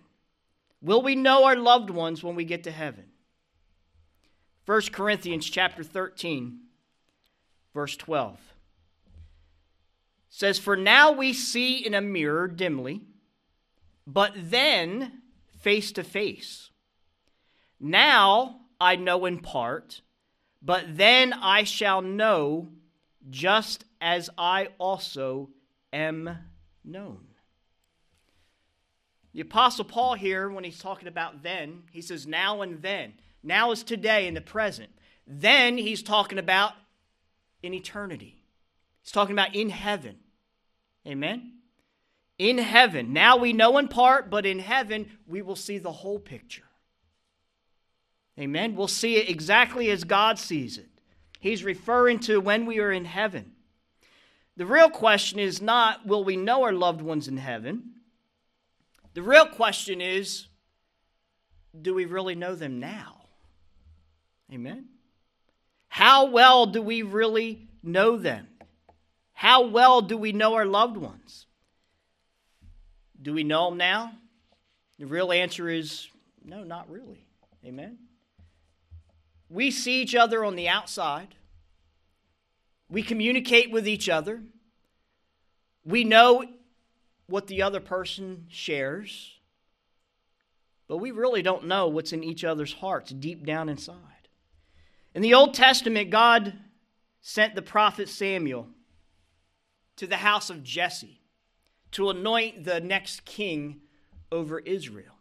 Will 0.82 1.02
we 1.02 1.16
know 1.16 1.46
our 1.46 1.56
loved 1.56 1.90
ones 1.90 2.24
when 2.24 2.36
we 2.36 2.44
get 2.44 2.64
to 2.64 2.72
heaven? 2.72 3.06
1 4.66 4.82
Corinthians 4.92 5.50
chapter 5.50 5.84
13 5.84 6.60
verse 7.74 7.98
12 7.98 8.40
says 10.30 10.58
for 10.58 10.78
now 10.78 11.12
we 11.12 11.34
see 11.34 11.86
in 11.86 11.94
a 11.94 12.02
mirror 12.02 12.48
dimly 12.48 13.02
but 14.08 14.34
then 14.36 15.22
face 15.60 15.92
to 15.92 16.04
face. 16.04 16.70
Now 17.80 18.62
I 18.80 18.96
know 18.96 19.26
in 19.26 19.40
part 19.40 20.02
but 20.64 20.98
then 20.98 21.34
I 21.34 21.64
shall 21.64 22.02
know 22.02 22.70
just 23.30 23.86
as 24.00 24.30
I 24.38 24.70
also 24.78 25.50
am 25.92 26.38
known. 26.84 27.26
The 29.34 29.42
Apostle 29.42 29.86
Paul 29.86 30.14
here, 30.14 30.50
when 30.50 30.64
he's 30.64 30.80
talking 30.80 31.08
about 31.08 31.44
then, 31.44 31.84
he 31.92 32.02
says 32.02 32.28
now 32.28 32.62
and 32.62 32.82
then. 32.82 33.14
Now 33.42 33.72
is 33.72 33.84
today 33.84 34.28
in 34.28 34.36
the 34.36 34.42
present. 34.42 34.92
Then 35.28 35.78
he's 35.78 36.04
talking 36.04 36.38
about 36.38 36.74
in 37.62 37.74
eternity. 37.74 38.44
He's 39.02 39.12
talking 39.12 39.34
about 39.34 39.56
in 39.56 39.70
heaven. 39.70 40.18
Amen? 41.06 41.54
In 42.38 42.58
heaven. 42.58 43.12
Now 43.12 43.38
we 43.38 43.54
know 43.54 43.78
in 43.78 43.88
part, 43.88 44.30
but 44.30 44.46
in 44.46 44.60
heaven 44.60 45.10
we 45.28 45.42
will 45.42 45.56
see 45.56 45.78
the 45.78 45.92
whole 45.92 46.20
picture. 46.20 46.64
Amen? 48.40 48.76
We'll 48.76 48.88
see 48.88 49.18
it 49.18 49.30
exactly 49.30 49.90
as 49.92 50.04
God 50.04 50.40
sees 50.40 50.78
it. 50.78 50.90
He's 51.40 51.64
referring 51.64 52.20
to 52.22 52.40
when 52.40 52.66
we 52.66 52.80
are 52.80 52.92
in 52.92 53.06
heaven. 53.06 53.52
The 54.56 54.66
real 54.66 54.90
question 54.90 55.40
is 55.40 55.62
not 55.62 56.06
will 56.06 56.24
we 56.24 56.38
know 56.38 56.64
our 56.64 56.74
loved 56.74 57.02
ones 57.02 57.28
in 57.28 57.38
heaven? 57.38 57.92
The 59.14 59.22
real 59.22 59.46
question 59.46 60.02
is 60.02 60.48
do 61.80 61.94
we 61.94 62.06
really 62.06 62.36
know 62.36 62.56
them 62.56 62.80
now? 62.80 63.26
Amen. 64.52 64.86
How 65.88 66.26
well 66.26 66.66
do 66.66 66.82
we 66.82 67.02
really 67.02 67.68
know 67.82 68.18
them? 68.18 68.48
How 69.34 69.68
well 69.68 70.02
do 70.02 70.18
we 70.18 70.32
know 70.32 70.54
our 70.56 70.66
loved 70.66 70.98
ones? 70.98 71.48
Do 73.22 73.34
we 73.34 73.44
know 73.44 73.70
them 73.70 73.78
now? 73.78 74.14
The 75.00 75.06
real 75.06 75.32
answer 75.32 75.70
is 75.70 76.08
no, 76.46 76.64
not 76.64 76.90
really. 76.90 77.26
Amen. 77.66 77.98
We 79.50 79.72
see 79.72 80.02
each 80.02 80.16
other 80.16 80.44
on 80.44 80.56
the 80.56 80.68
outside. 80.68 81.36
We 82.90 83.04
communicate 83.04 83.72
with 83.72 83.88
each 83.88 84.10
other. 84.10 84.42
We 85.86 86.04
know 86.04 86.46
what 87.28 87.48
the 87.48 87.62
other 87.62 87.80
person 87.80 88.46
shares, 88.50 89.40
but 90.88 90.98
we 90.98 91.12
really 91.12 91.42
don't 91.42 91.66
know 91.66 91.88
what's 91.88 92.14
in 92.14 92.24
each 92.24 92.44
other's 92.44 92.74
hearts 92.74 93.12
deep 93.12 93.46
down 93.46 93.70
inside. 93.70 93.98
In 95.16 95.22
the 95.22 95.34
Old 95.34 95.54
Testament, 95.54 96.10
God 96.10 96.54
sent 97.22 97.56
the 97.56 97.62
prophet 97.62 98.10
Samuel 98.10 98.68
to 99.96 100.08
the 100.08 100.18
house 100.18 100.50
of 100.50 100.64
Jesse 100.64 101.22
to 101.92 102.10
anoint 102.10 102.66
the 102.66 102.82
next 102.82 103.26
king 103.26 103.82
over 104.32 104.60
Israel. 104.60 105.13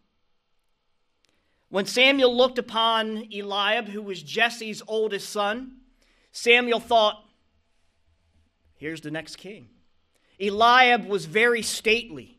When 1.73 1.87
Samuel 1.87 2.37
looked 2.37 2.59
upon 2.59 3.29
Eliab, 3.33 3.89
who 3.89 4.03
was 4.03 4.23
Jesse's 4.23 4.83
oldest 4.87 5.31
son, 5.31 5.79
Samuel 6.31 6.81
thought, 6.81 7.25
here's 8.77 9.01
the 9.01 9.11
next 9.11 9.37
king. 9.37 9.71
Eliab 10.39 11.07
was 11.07 11.25
very 11.25 11.63
stately, 11.63 12.37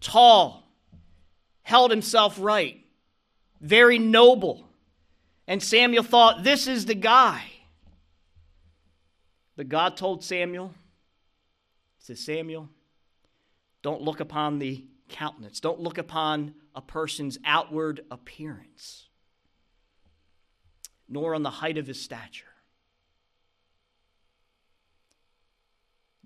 tall, 0.00 0.64
held 1.62 1.92
himself 1.92 2.36
right, 2.40 2.84
very 3.60 4.00
noble. 4.00 4.68
And 5.46 5.62
Samuel 5.62 6.02
thought, 6.02 6.42
this 6.42 6.66
is 6.66 6.86
the 6.86 6.96
guy. 6.96 7.44
But 9.54 9.68
God 9.68 9.96
told 9.96 10.24
Samuel, 10.24 10.74
says, 12.00 12.18
Samuel, 12.18 12.68
don't 13.80 14.02
look 14.02 14.18
upon 14.18 14.58
the 14.58 14.82
countenance, 15.08 15.60
don't 15.60 15.80
look 15.80 15.98
upon 15.98 16.54
a 16.74 16.80
person's 16.80 17.38
outward 17.44 18.00
appearance, 18.10 19.08
nor 21.08 21.34
on 21.34 21.42
the 21.42 21.50
height 21.50 21.78
of 21.78 21.86
his 21.86 22.00
stature. 22.00 22.44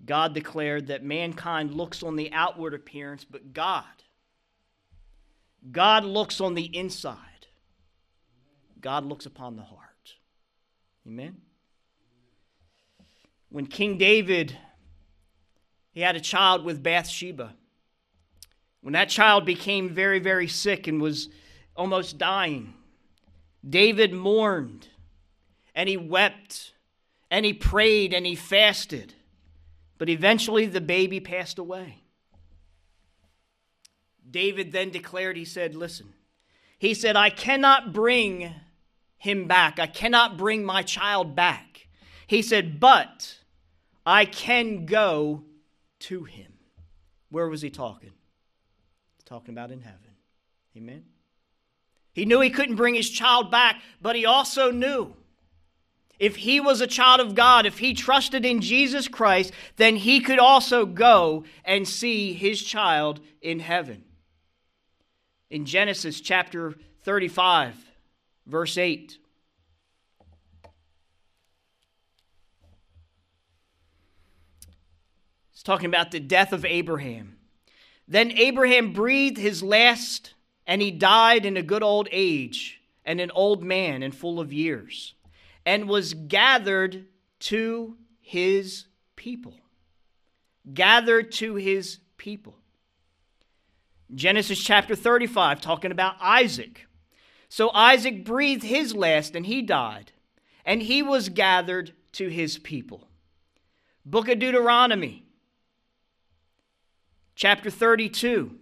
God 0.05 0.35
declared 0.35 0.89
that 0.89 1.05
mankind 1.05 1.75
looks 1.75 2.03
on 2.03 2.17
the 2.17 2.33
outward 2.33 2.75
appearance, 2.75 3.25
but 3.25 3.53
God, 3.53 3.85
God 5.71 6.05
looks 6.05 6.41
on 6.41 6.55
the 6.55 6.65
inside. 6.77 7.19
God 8.81 9.05
looks 9.05 9.27
upon 9.27 9.55
the 9.55 9.63
heart. 9.63 10.17
Amen? 11.07 11.37
When 13.49 13.67
King 13.67 13.97
David 13.97 14.57
he 15.93 16.01
had 16.01 16.17
a 16.17 16.21
child 16.21 16.65
with 16.65 16.83
Bathsheba. 16.83 17.55
When 18.83 18.93
that 18.93 19.09
child 19.09 19.47
became 19.47 19.91
very, 19.91 20.19
very 20.19 20.49
sick 20.49 20.87
and 20.87 21.01
was 21.01 21.29
almost 21.77 22.19
dying, 22.19 22.75
David 23.67 24.13
mourned 24.13 24.89
and 25.75 25.89
he 25.89 25.97
wept 25.97 26.75
and 27.31 27.47
he 27.47 27.55
prayed 27.55 28.13
and 28.13 28.27
he 28.27 28.35
fasted. 28.35 29.15
But 29.99 30.09
eventually 30.09 30.67
the 30.67 30.81
baby 30.81 31.21
passed 31.21 31.59
away. 31.59 32.03
David 34.29 34.73
then 34.73 34.91
declared, 34.91 35.37
he 35.37 35.45
said, 35.45 35.77
Listen, 35.77 36.13
he 36.79 36.93
said, 36.93 37.15
I 37.15 37.31
cannot 37.31 37.93
bring 37.93 38.53
him 39.17 39.47
back. 39.47 39.79
I 39.79 39.87
cannot 39.87 40.37
bring 40.37 40.65
my 40.65 40.83
child 40.83 41.37
back. 41.37 41.87
He 42.27 42.43
said, 42.43 42.81
But 42.81 43.39
I 44.05 44.25
can 44.25 44.87
go 44.87 45.45
to 46.01 46.25
him. 46.25 46.55
Where 47.31 47.49
was 47.49 47.63
he 47.63 47.71
talking? 47.71 48.11
Talking 49.33 49.55
about 49.55 49.71
in 49.71 49.81
heaven. 49.81 50.11
Amen. 50.77 51.05
He 52.13 52.27
knew 52.27 52.41
he 52.41 52.51
couldn't 52.51 52.77
bring 52.77 52.95
his 52.95 53.09
child 53.09 53.51
back, 53.51 53.81
but 54.03 54.15
he 54.15 54.27
also 54.27 54.71
knew 54.71 55.15
if 56.19 56.37
he 56.37 56.61
was 56.61 56.83
a 56.83 56.87
child 56.87 57.19
of 57.19 57.35
God, 57.35 57.65
if 57.65 57.79
he 57.79 57.95
trusted 57.95 58.45
in 58.45 58.61
Jesus 58.61 59.09
Christ, 59.09 59.55
then 59.77 59.97
he 59.97 60.21
could 60.21 60.39
also 60.39 60.85
go 60.85 61.45
and 61.65 61.89
see 61.89 62.35
his 62.35 62.63
child 62.63 63.21
in 63.41 63.61
heaven. 63.61 64.05
In 65.49 65.65
Genesis 65.65 66.21
chapter 66.21 66.75
35, 67.01 67.83
verse 68.45 68.77
8. 68.77 69.17
It's 75.55 75.63
talking 75.63 75.87
about 75.87 76.11
the 76.11 76.21
death 76.21 76.53
of 76.53 76.67
Abraham. 76.67 77.39
Then 78.13 78.33
Abraham 78.33 78.93
breathed 78.93 79.39
his 79.39 79.63
last, 79.63 80.35
and 80.67 80.83
he 80.83 80.91
died 80.91 81.47
in 81.47 81.57
a 81.57 81.63
good 81.63 81.83
old 81.83 82.09
age, 82.13 82.83
and 83.07 83.19
an 83.23 83.31
old 83.31 83.63
man 83.63 84.03
and 84.03 84.15
full 84.15 84.39
of 84.39 84.53
years, 84.53 85.15
and 85.65 85.89
was 85.89 86.13
gathered 86.13 87.07
to 87.41 87.97
his 88.21 88.85
people. 89.17 89.55
Gathered 90.75 91.33
to 91.33 91.55
his 91.55 92.01
people. 92.19 92.59
Genesis 94.15 94.63
chapter 94.63 94.95
35, 94.95 95.63
talking 95.63 95.91
about 95.91 96.17
Isaac. 96.21 96.87
So 97.49 97.71
Isaac 97.71 98.27
breathed 98.27 98.65
his 98.65 98.95
last, 98.95 99.35
and 99.35 99.47
he 99.47 99.63
died, 99.63 100.13
and 100.67 100.83
he 100.83 101.03
was 101.03 101.31
gathered 101.31 101.95
to 102.13 102.29
his 102.29 102.59
people. 102.59 103.09
Book 104.05 104.29
of 104.29 104.39
Deuteronomy, 104.39 105.25
chapter 107.35 107.71
32, 107.71 108.57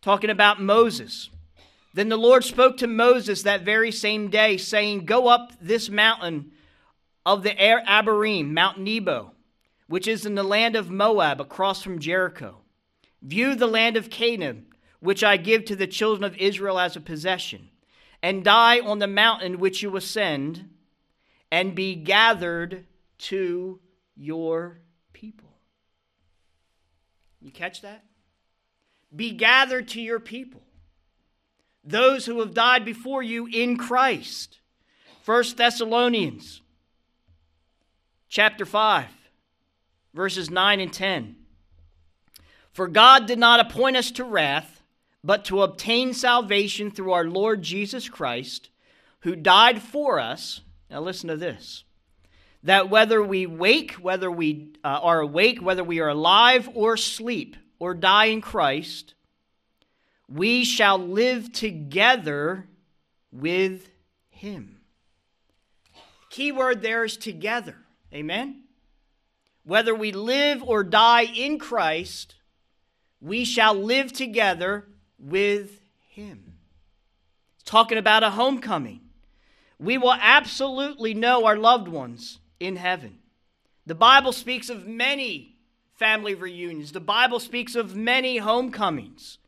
talking 0.00 0.30
about 0.30 0.60
Moses. 0.60 1.30
Then 1.94 2.08
the 2.08 2.16
Lord 2.16 2.44
spoke 2.44 2.76
to 2.78 2.86
Moses 2.86 3.42
that 3.42 3.62
very 3.62 3.90
same 3.90 4.28
day, 4.28 4.56
saying, 4.56 5.04
Go 5.04 5.28
up 5.28 5.52
this 5.60 5.88
mountain 5.88 6.52
of 7.24 7.42
the 7.42 7.50
Abarim, 7.50 8.52
Mount 8.52 8.78
Nebo, 8.78 9.32
which 9.86 10.06
is 10.06 10.24
in 10.24 10.34
the 10.34 10.42
land 10.42 10.76
of 10.76 10.90
Moab, 10.90 11.40
across 11.40 11.82
from 11.82 11.98
Jericho. 11.98 12.58
View 13.22 13.54
the 13.54 13.66
land 13.66 13.96
of 13.96 14.10
Canaan, 14.10 14.66
which 15.00 15.24
I 15.24 15.36
give 15.36 15.64
to 15.66 15.76
the 15.76 15.86
children 15.86 16.24
of 16.24 16.36
Israel 16.36 16.78
as 16.78 16.94
a 16.94 17.00
possession, 17.00 17.70
and 18.22 18.44
die 18.44 18.80
on 18.80 18.98
the 18.98 19.06
mountain 19.06 19.58
which 19.58 19.82
you 19.82 19.96
ascend, 19.96 20.68
and 21.50 21.74
be 21.74 21.94
gathered 21.94 22.86
to 23.18 23.80
your. 24.16 24.80
You 27.40 27.50
catch 27.50 27.82
that? 27.82 28.04
Be 29.14 29.30
gathered 29.30 29.88
to 29.88 30.00
your 30.00 30.20
people. 30.20 30.62
Those 31.84 32.26
who 32.26 32.40
have 32.40 32.52
died 32.52 32.84
before 32.84 33.22
you 33.22 33.46
in 33.46 33.76
Christ. 33.76 34.60
1 35.24 35.44
Thessalonians 35.56 36.62
chapter 38.28 38.66
5 38.66 39.06
verses 40.14 40.50
9 40.50 40.80
and 40.80 40.92
10. 40.92 41.36
For 42.72 42.88
God 42.88 43.26
did 43.26 43.38
not 43.38 43.60
appoint 43.60 43.96
us 43.96 44.10
to 44.12 44.24
wrath, 44.24 44.82
but 45.22 45.44
to 45.46 45.62
obtain 45.62 46.14
salvation 46.14 46.90
through 46.90 47.12
our 47.12 47.24
Lord 47.24 47.62
Jesus 47.62 48.08
Christ, 48.08 48.70
who 49.20 49.36
died 49.36 49.82
for 49.82 50.18
us. 50.18 50.60
Now 50.90 51.00
listen 51.00 51.28
to 51.28 51.36
this 51.36 51.84
that 52.68 52.90
whether 52.90 53.22
we 53.22 53.46
wake, 53.46 53.92
whether 53.92 54.30
we 54.30 54.74
uh, 54.84 55.00
are 55.02 55.20
awake, 55.20 55.58
whether 55.62 55.82
we 55.82 56.00
are 56.00 56.10
alive 56.10 56.68
or 56.74 56.98
sleep 56.98 57.56
or 57.78 57.94
die 57.94 58.26
in 58.26 58.42
Christ, 58.42 59.14
we 60.28 60.64
shall 60.64 60.98
live 60.98 61.50
together 61.50 62.68
with 63.32 63.88
him. 64.28 64.80
Key 66.28 66.52
word 66.52 66.82
there 66.82 67.04
is 67.04 67.16
together. 67.16 67.74
Amen? 68.12 68.64
Whether 69.64 69.94
we 69.94 70.12
live 70.12 70.62
or 70.62 70.84
die 70.84 71.24
in 71.24 71.58
Christ, 71.58 72.34
we 73.18 73.46
shall 73.46 73.72
live 73.72 74.12
together 74.12 74.84
with 75.18 75.80
him. 76.10 76.52
It's 77.54 77.64
talking 77.64 77.96
about 77.96 78.24
a 78.24 78.30
homecoming. 78.30 79.00
We 79.78 79.96
will 79.96 80.12
absolutely 80.12 81.14
know 81.14 81.46
our 81.46 81.56
loved 81.56 81.88
ones 81.88 82.40
in 82.60 82.76
heaven. 82.76 83.18
The 83.86 83.94
Bible 83.94 84.32
speaks 84.32 84.68
of 84.68 84.86
many 84.86 85.56
family 85.94 86.34
reunions, 86.34 86.92
the 86.92 87.00
Bible 87.00 87.40
speaks 87.40 87.74
of 87.74 87.96
many 87.96 88.38
homecomings. 88.38 89.38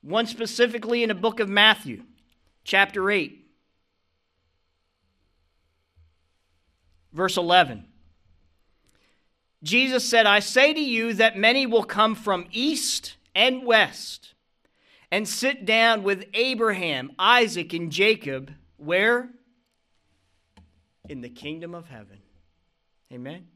One 0.00 0.26
specifically 0.26 1.02
in 1.02 1.08
the 1.08 1.14
book 1.14 1.38
of 1.40 1.48
Matthew, 1.48 2.02
chapter 2.64 3.10
8, 3.10 3.46
verse 7.12 7.36
11. 7.36 7.84
Jesus 9.62 10.04
said, 10.04 10.26
I 10.26 10.40
say 10.40 10.74
to 10.74 10.80
you 10.80 11.14
that 11.14 11.36
many 11.36 11.66
will 11.66 11.84
come 11.84 12.16
from 12.16 12.46
east 12.50 13.14
and 13.34 13.64
west 13.64 14.34
and 15.10 15.28
sit 15.28 15.64
down 15.64 16.02
with 16.02 16.24
Abraham, 16.34 17.12
Isaac, 17.18 17.72
and 17.72 17.92
Jacob. 17.92 18.52
Where? 18.76 19.28
In 21.08 21.20
the 21.20 21.28
kingdom 21.28 21.74
of 21.74 21.88
heaven. 21.88 22.18
Amen. 23.12 23.46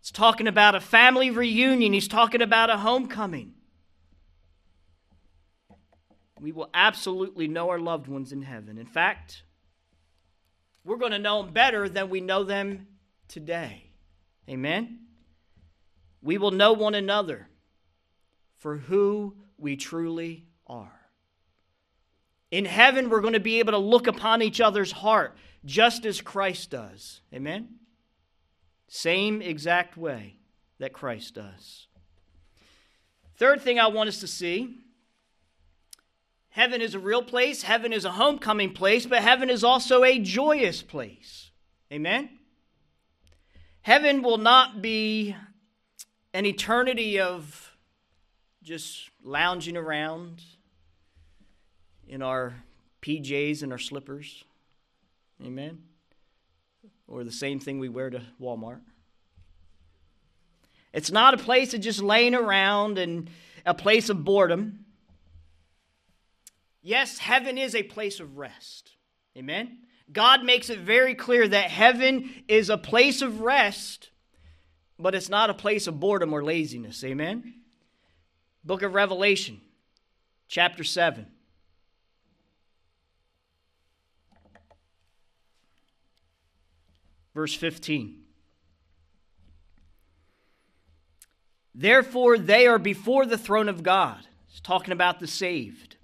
It's 0.00 0.10
talking 0.10 0.46
about 0.46 0.74
a 0.74 0.80
family 0.80 1.30
reunion, 1.30 1.92
he's 1.92 2.08
talking 2.08 2.42
about 2.42 2.70
a 2.70 2.76
homecoming. 2.78 3.54
We 6.40 6.52
will 6.52 6.70
absolutely 6.74 7.48
know 7.48 7.70
our 7.70 7.78
loved 7.78 8.08
ones 8.08 8.30
in 8.30 8.42
heaven. 8.42 8.78
In 8.78 8.86
fact, 8.86 9.42
we're 10.84 10.98
going 10.98 11.12
to 11.12 11.18
know 11.18 11.42
them 11.42 11.52
better 11.52 11.88
than 11.88 12.10
we 12.10 12.20
know 12.20 12.44
them 12.44 12.86
today. 13.26 13.90
Amen. 14.48 15.00
We 16.22 16.38
will 16.38 16.50
know 16.50 16.72
one 16.72 16.94
another 16.94 17.48
for 18.58 18.76
who 18.76 19.34
we 19.58 19.76
truly 19.76 20.44
are. 20.66 20.92
In 22.50 22.64
heaven, 22.64 23.10
we're 23.10 23.20
going 23.20 23.32
to 23.32 23.40
be 23.40 23.58
able 23.58 23.72
to 23.72 23.78
look 23.78 24.06
upon 24.06 24.42
each 24.42 24.60
other's 24.60 24.92
heart 24.92 25.36
just 25.64 26.04
as 26.04 26.20
Christ 26.20 26.70
does. 26.70 27.20
Amen? 27.32 27.68
Same 28.88 29.42
exact 29.42 29.96
way 29.96 30.36
that 30.78 30.92
Christ 30.92 31.34
does. 31.34 31.86
Third 33.36 33.60
thing 33.60 33.78
I 33.78 33.88
want 33.88 34.08
us 34.08 34.20
to 34.20 34.26
see 34.26 34.78
heaven 36.48 36.80
is 36.80 36.94
a 36.94 36.98
real 36.98 37.22
place, 37.22 37.62
heaven 37.62 37.92
is 37.92 38.04
a 38.04 38.12
homecoming 38.12 38.72
place, 38.72 39.04
but 39.04 39.22
heaven 39.22 39.50
is 39.50 39.62
also 39.62 40.04
a 40.04 40.18
joyous 40.18 40.82
place. 40.82 41.50
Amen? 41.92 42.30
Heaven 43.82 44.22
will 44.22 44.38
not 44.38 44.80
be 44.80 45.36
an 46.32 46.46
eternity 46.46 47.20
of 47.20 47.76
just 48.62 49.10
lounging 49.22 49.76
around 49.76 50.42
in 52.08 52.20
our 52.20 52.64
PJs 53.02 53.62
and 53.62 53.70
our 53.70 53.78
slippers. 53.78 54.42
Amen? 55.44 55.82
Or 57.06 57.24
the 57.24 57.32
same 57.32 57.60
thing 57.60 57.78
we 57.78 57.88
wear 57.88 58.10
to 58.10 58.22
Walmart. 58.40 58.80
It's 60.92 61.10
not 61.10 61.34
a 61.34 61.38
place 61.38 61.74
of 61.74 61.80
just 61.80 62.02
laying 62.02 62.34
around 62.34 62.98
and 62.98 63.28
a 63.66 63.74
place 63.74 64.08
of 64.08 64.24
boredom. 64.24 64.86
Yes, 66.82 67.18
heaven 67.18 67.58
is 67.58 67.74
a 67.74 67.82
place 67.82 68.18
of 68.20 68.38
rest. 68.38 68.92
Amen? 69.36 69.78
God 70.12 70.44
makes 70.44 70.70
it 70.70 70.78
very 70.78 71.14
clear 71.14 71.46
that 71.46 71.70
heaven 71.70 72.30
is 72.48 72.70
a 72.70 72.78
place 72.78 73.22
of 73.22 73.40
rest, 73.40 74.10
but 74.98 75.14
it's 75.14 75.28
not 75.28 75.50
a 75.50 75.54
place 75.54 75.86
of 75.86 76.00
boredom 76.00 76.32
or 76.32 76.42
laziness. 76.42 77.02
Amen? 77.04 77.54
Book 78.64 78.82
of 78.82 78.94
Revelation, 78.94 79.60
chapter 80.48 80.84
7. 80.84 81.26
Verse 87.36 87.54
15. 87.54 88.22
Therefore, 91.74 92.38
they 92.38 92.66
are 92.66 92.78
before 92.78 93.26
the 93.26 93.36
throne 93.36 93.68
of 93.68 93.82
God. 93.82 94.26
It's 94.48 94.58
talking 94.58 94.92
about 94.92 95.20
the 95.20 95.26
saved. 95.26 95.96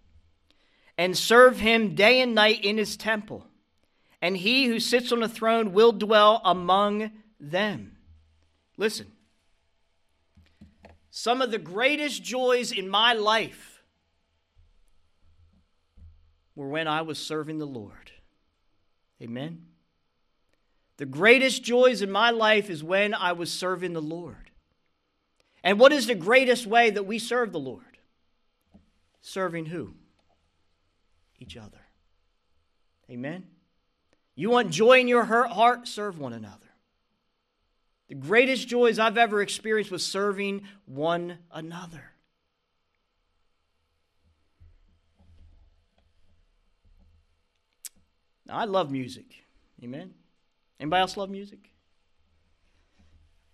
And 0.98 1.16
serve 1.16 1.58
him 1.58 1.94
day 1.94 2.20
and 2.20 2.34
night 2.34 2.62
in 2.62 2.76
his 2.76 2.98
temple. 2.98 3.46
And 4.20 4.36
he 4.36 4.66
who 4.66 4.78
sits 4.78 5.10
on 5.10 5.20
the 5.20 5.28
throne 5.28 5.72
will 5.72 5.92
dwell 5.92 6.42
among 6.44 7.10
them. 7.40 7.96
Listen. 8.76 9.10
Some 11.10 11.40
of 11.40 11.50
the 11.50 11.56
greatest 11.56 12.22
joys 12.22 12.72
in 12.72 12.90
my 12.90 13.14
life 13.14 13.82
were 16.54 16.68
when 16.68 16.86
I 16.86 17.00
was 17.00 17.16
serving 17.16 17.56
the 17.56 17.64
Lord. 17.64 18.12
Amen. 19.22 19.71
The 20.98 21.06
greatest 21.06 21.62
joys 21.62 22.02
in 22.02 22.10
my 22.10 22.30
life 22.30 22.70
is 22.70 22.84
when 22.84 23.14
I 23.14 23.32
was 23.32 23.50
serving 23.50 23.92
the 23.92 24.02
Lord. 24.02 24.50
And 25.64 25.78
what 25.78 25.92
is 25.92 26.06
the 26.06 26.14
greatest 26.14 26.66
way 26.66 26.90
that 26.90 27.06
we 27.06 27.18
serve 27.18 27.52
the 27.52 27.60
Lord? 27.60 27.98
Serving 29.20 29.66
who? 29.66 29.94
Each 31.38 31.56
other. 31.56 31.80
Amen? 33.10 33.44
You 34.34 34.50
want 34.50 34.70
joy 34.70 35.00
in 35.00 35.08
your 35.08 35.24
heart? 35.24 35.86
Serve 35.86 36.18
one 36.18 36.32
another. 36.32 36.58
The 38.08 38.14
greatest 38.14 38.68
joys 38.68 38.98
I've 38.98 39.18
ever 39.18 39.40
experienced 39.40 39.90
was 39.90 40.04
serving 40.04 40.62
one 40.84 41.38
another. 41.50 42.12
I 48.48 48.66
love 48.66 48.90
music. 48.90 49.26
Amen. 49.82 50.12
Anybody 50.82 51.00
else 51.00 51.16
love 51.16 51.30
music? 51.30 51.70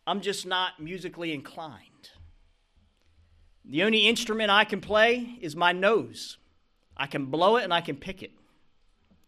I'm 0.06 0.22
just 0.22 0.46
not 0.46 0.80
musically 0.80 1.34
inclined. 1.34 2.08
The 3.66 3.82
only 3.82 4.08
instrument 4.08 4.50
I 4.50 4.64
can 4.64 4.80
play 4.80 5.36
is 5.42 5.54
my 5.54 5.72
nose. 5.72 6.38
I 6.96 7.06
can 7.06 7.26
blow 7.26 7.56
it 7.56 7.64
and 7.64 7.74
I 7.74 7.82
can 7.82 7.96
pick 7.96 8.22
it. 8.22 8.30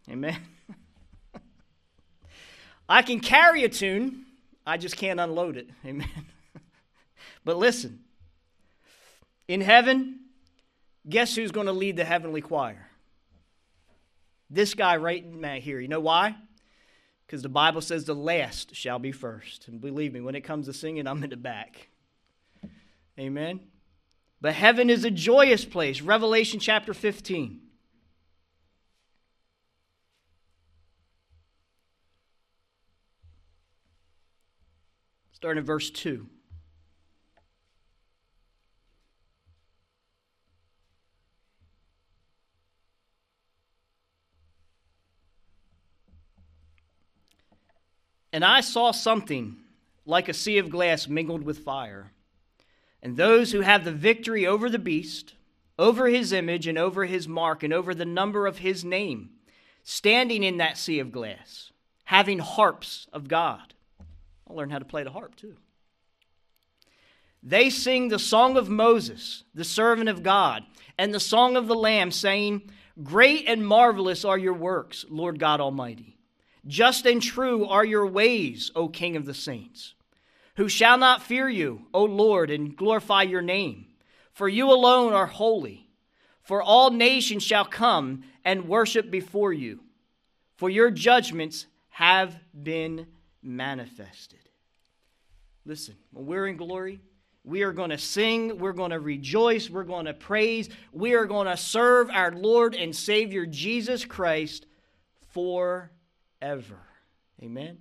Amen. 0.09 0.39
I 2.89 3.03
can 3.03 3.21
carry 3.21 3.65
a 3.65 3.69
tune, 3.69 4.25
I 4.67 4.79
just 4.79 4.97
can't 4.97 5.21
unload 5.21 5.59
it. 5.59 5.69
Amen. 5.85 6.09
but 7.45 7.59
listen, 7.59 8.01
in 9.47 9.61
heaven, 9.61 10.21
guess 11.07 11.37
who's 11.37 11.51
going 11.51 11.67
to 11.67 11.73
lead 11.73 11.99
the 11.99 12.05
heavenly 12.07 12.41
choir? 12.41 12.89
This 14.49 14.73
guy 14.73 14.97
right 14.97 15.23
here. 15.61 15.79
You 15.79 15.89
know 15.89 16.01
why? 16.01 16.37
Because 17.31 17.43
the 17.43 17.49
Bible 17.49 17.81
says 17.81 18.07
the 18.07 18.13
last 18.13 18.75
shall 18.75 18.99
be 18.99 19.13
first. 19.13 19.69
And 19.69 19.81
believe 19.81 20.13
me, 20.13 20.21
when 20.21 20.35
it 20.35 20.41
comes 20.41 20.67
to 20.67 20.73
singing, 20.73 21.07
I'm 21.07 21.23
in 21.23 21.31
the 21.31 21.37
back. 21.37 21.87
Amen. 23.17 23.61
But 24.41 24.55
heaven 24.55 24.91
is 24.91 25.05
a 25.05 25.13
joyous 25.13 25.65
place. 25.65 26.01
Revelation 26.01 26.59
chapter 26.59 26.93
15. 26.93 27.61
Starting 35.31 35.61
in 35.61 35.65
verse 35.65 35.89
2. 35.89 36.27
And 48.41 48.45
I 48.47 48.63
saw 48.63 48.91
something 48.91 49.59
like 50.07 50.27
a 50.27 50.33
sea 50.33 50.57
of 50.57 50.71
glass 50.71 51.07
mingled 51.07 51.43
with 51.43 51.59
fire. 51.59 52.11
And 53.03 53.15
those 53.15 53.53
who 53.53 53.61
have 53.61 53.85
the 53.85 53.93
victory 53.93 54.47
over 54.47 54.71
the 54.71 54.79
beast, 54.79 55.35
over 55.79 56.09
his 56.09 56.33
image, 56.33 56.67
and 56.67 56.79
over 56.79 57.05
his 57.05 57.29
mark, 57.29 57.63
and 57.63 57.71
over 57.71 57.95
the 57.95 58.07
number 58.07 58.47
of 58.47 58.57
his 58.57 58.83
name, 58.83 59.29
standing 59.83 60.43
in 60.43 60.57
that 60.57 60.79
sea 60.79 61.01
of 61.01 61.13
glass, 61.13 61.71
having 62.05 62.39
harps 62.39 63.09
of 63.13 63.29
God. 63.29 63.75
I'll 64.49 64.57
learn 64.57 64.71
how 64.71 64.79
to 64.79 64.87
play 64.87 65.03
the 65.03 65.13
harp 65.13 65.37
too. 65.37 65.57
They 67.43 67.69
sing 67.69 68.09
the 68.09 68.19
song 68.19 68.57
of 68.57 68.71
Moses, 68.71 69.45
the 69.55 69.65
servant 69.65 70.09
of 70.09 70.23
God, 70.23 70.65
and 70.97 71.13
the 71.13 71.21
song 71.21 71.59
of 71.59 71.67
the 71.67 71.75
Lamb, 71.75 72.11
saying, 72.11 72.71
Great 73.03 73.47
and 73.47 73.67
marvelous 73.67 74.25
are 74.25 74.39
your 74.39 74.55
works, 74.55 75.05
Lord 75.11 75.39
God 75.39 75.61
Almighty. 75.61 76.17
Just 76.67 77.07
and 77.07 77.23
true 77.23 77.67
are 77.67 77.85
your 77.85 78.07
ways, 78.07 78.71
O 78.75 78.89
King 78.89 79.17
of 79.17 79.25
the 79.25 79.35
saints. 79.35 79.95
Who 80.57 80.69
shall 80.69 80.99
not 80.99 81.23
fear 81.23 81.49
you, 81.49 81.87
O 81.95 82.05
Lord, 82.05 82.51
and 82.51 82.77
glorify 82.77 83.23
your 83.23 83.43
name? 83.43 83.87
For 84.33 84.49
you 84.49 84.71
alone 84.71 85.13
are 85.13 85.27
holy. 85.27 85.89
For 86.43 86.63
all 86.63 86.91
nations 86.91 87.43
shall 87.43 87.65
come 87.65 88.25
and 88.45 88.69
worship 88.69 89.11
before 89.11 89.53
you, 89.53 89.81
for 90.57 90.69
your 90.69 90.91
judgments 90.91 91.67
have 91.91 92.37
been 92.53 93.07
manifested. 93.43 94.41
Listen, 95.65 95.95
when 96.13 96.27
we're 96.27 96.47
in 96.47 96.57
glory, 96.57 97.01
we 97.45 97.63
are 97.63 97.73
going 97.73 97.91
to 97.91 97.99
sing, 97.99 98.59
we're 98.59 98.73
going 98.73 98.91
to 98.91 99.01
rejoice, 99.01 99.71
we're 99.71 99.85
going 99.85 100.07
to 100.07 100.15
praise, 100.15 100.69
we 100.93 101.15
are 101.15 101.27
going 101.27 101.47
to 101.47 101.57
serve 101.57 102.11
our 102.11 102.33
Lord 102.33 102.75
and 102.75 102.95
Savior 102.95 103.47
Jesus 103.47 104.05
Christ 104.05 104.67
for 105.29 105.91
ever. 106.41 106.81
Amen. 107.43 107.79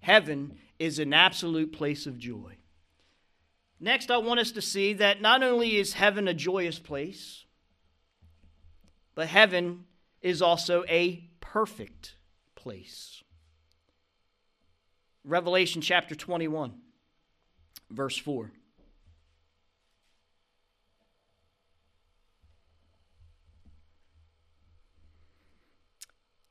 Heaven 0.00 0.58
is 0.78 0.98
an 0.98 1.12
absolute 1.12 1.72
place 1.72 2.06
of 2.06 2.18
joy. 2.18 2.56
Next, 3.80 4.10
I 4.10 4.16
want 4.18 4.40
us 4.40 4.50
to 4.52 4.62
see 4.62 4.92
that 4.94 5.20
not 5.20 5.42
only 5.42 5.76
is 5.76 5.92
heaven 5.94 6.26
a 6.28 6.34
joyous 6.34 6.78
place, 6.78 7.44
but 9.14 9.28
heaven 9.28 9.84
is 10.20 10.42
also 10.42 10.84
a 10.88 11.28
perfect 11.40 12.14
place. 12.54 13.22
Revelation 15.24 15.82
chapter 15.82 16.14
21, 16.14 16.74
verse 17.90 18.16
4. 18.16 18.50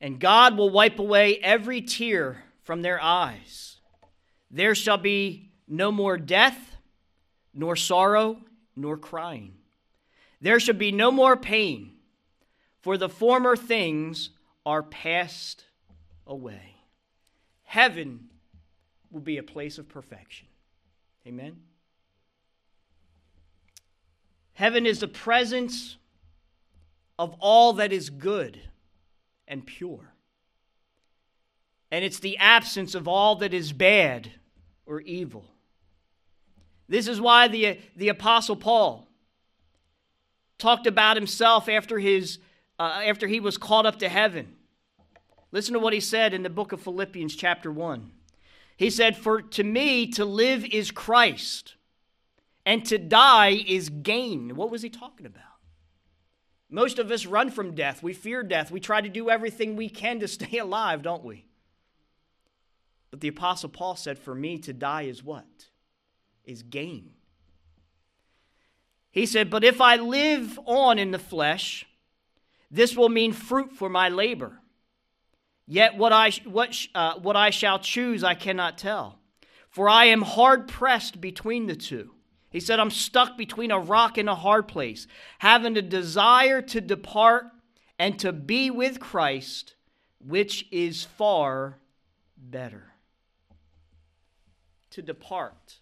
And 0.00 0.20
God 0.20 0.56
will 0.56 0.70
wipe 0.70 0.98
away 0.98 1.38
every 1.38 1.80
tear 1.80 2.44
from 2.62 2.82
their 2.82 3.00
eyes. 3.02 3.76
There 4.50 4.74
shall 4.74 4.98
be 4.98 5.50
no 5.66 5.90
more 5.92 6.16
death, 6.16 6.76
nor 7.52 7.76
sorrow, 7.76 8.38
nor 8.76 8.96
crying. 8.96 9.54
There 10.40 10.60
shall 10.60 10.76
be 10.76 10.92
no 10.92 11.10
more 11.10 11.36
pain, 11.36 11.94
for 12.80 12.96
the 12.96 13.08
former 13.08 13.56
things 13.56 14.30
are 14.64 14.82
passed 14.82 15.64
away. 16.26 16.76
Heaven 17.64 18.28
will 19.10 19.20
be 19.20 19.38
a 19.38 19.42
place 19.42 19.78
of 19.78 19.88
perfection. 19.88 20.46
Amen. 21.26 21.56
Heaven 24.52 24.86
is 24.86 25.00
the 25.00 25.08
presence 25.08 25.96
of 27.18 27.34
all 27.40 27.74
that 27.74 27.92
is 27.92 28.10
good 28.10 28.60
and 29.48 29.66
pure. 29.66 30.12
And 31.90 32.04
it's 32.04 32.20
the 32.20 32.36
absence 32.38 32.94
of 32.94 33.08
all 33.08 33.36
that 33.36 33.54
is 33.54 33.72
bad 33.72 34.30
or 34.86 35.00
evil. 35.00 35.46
This 36.88 37.08
is 37.08 37.20
why 37.20 37.48
the, 37.48 37.78
the 37.96 38.08
Apostle 38.08 38.56
Paul 38.56 39.08
talked 40.58 40.86
about 40.86 41.16
himself 41.16 41.68
after, 41.68 41.98
his, 41.98 42.38
uh, 42.78 43.02
after 43.04 43.26
he 43.26 43.40
was 43.40 43.56
caught 43.56 43.86
up 43.86 43.98
to 44.00 44.08
heaven. 44.08 44.56
Listen 45.50 45.74
to 45.74 45.80
what 45.80 45.92
he 45.92 46.00
said 46.00 46.34
in 46.34 46.42
the 46.42 46.50
book 46.50 46.72
of 46.72 46.80
Philippians, 46.80 47.34
chapter 47.34 47.72
1. 47.72 48.10
He 48.76 48.90
said, 48.90 49.16
For 49.16 49.42
to 49.42 49.64
me 49.64 50.06
to 50.12 50.24
live 50.24 50.64
is 50.64 50.90
Christ, 50.90 51.74
and 52.66 52.84
to 52.86 52.98
die 52.98 53.64
is 53.66 53.88
gain. 53.88 54.56
What 54.56 54.70
was 54.70 54.82
he 54.82 54.90
talking 54.90 55.26
about? 55.26 55.42
Most 56.70 56.98
of 56.98 57.10
us 57.10 57.24
run 57.24 57.50
from 57.50 57.74
death. 57.74 58.02
We 58.02 58.12
fear 58.12 58.42
death. 58.42 58.70
We 58.70 58.80
try 58.80 59.00
to 59.00 59.08
do 59.08 59.30
everything 59.30 59.74
we 59.76 59.88
can 59.88 60.20
to 60.20 60.28
stay 60.28 60.58
alive, 60.58 61.02
don't 61.02 61.24
we? 61.24 61.46
But 63.10 63.20
the 63.20 63.28
Apostle 63.28 63.70
Paul 63.70 63.96
said, 63.96 64.18
For 64.18 64.34
me 64.34 64.58
to 64.58 64.72
die 64.72 65.02
is 65.02 65.24
what? 65.24 65.46
Is 66.44 66.62
gain. 66.62 67.12
He 69.10 69.26
said, 69.26 69.50
But 69.50 69.64
if 69.64 69.80
I 69.80 69.96
live 69.96 70.58
on 70.66 70.98
in 70.98 71.10
the 71.10 71.18
flesh, 71.18 71.86
this 72.70 72.96
will 72.96 73.08
mean 73.08 73.32
fruit 73.32 73.72
for 73.72 73.88
my 73.88 74.08
labor. 74.10 74.60
Yet 75.66 75.96
what 75.96 76.12
I, 76.12 76.30
what, 76.44 76.86
uh, 76.94 77.18
what 77.18 77.36
I 77.36 77.50
shall 77.50 77.78
choose 77.78 78.24
I 78.24 78.34
cannot 78.34 78.78
tell, 78.78 79.18
for 79.68 79.88
I 79.88 80.06
am 80.06 80.22
hard 80.22 80.68
pressed 80.68 81.20
between 81.20 81.66
the 81.66 81.76
two. 81.76 82.12
He 82.50 82.60
said, 82.60 82.80
I'm 82.80 82.90
stuck 82.90 83.36
between 83.36 83.70
a 83.70 83.78
rock 83.78 84.16
and 84.16 84.28
a 84.28 84.34
hard 84.34 84.68
place, 84.68 85.06
having 85.38 85.76
a 85.76 85.82
desire 85.82 86.62
to 86.62 86.80
depart 86.80 87.46
and 87.98 88.18
to 88.20 88.32
be 88.32 88.70
with 88.70 89.00
Christ, 89.00 89.74
which 90.18 90.66
is 90.70 91.04
far 91.04 91.78
better. 92.36 92.92
To 94.90 95.02
depart 95.02 95.80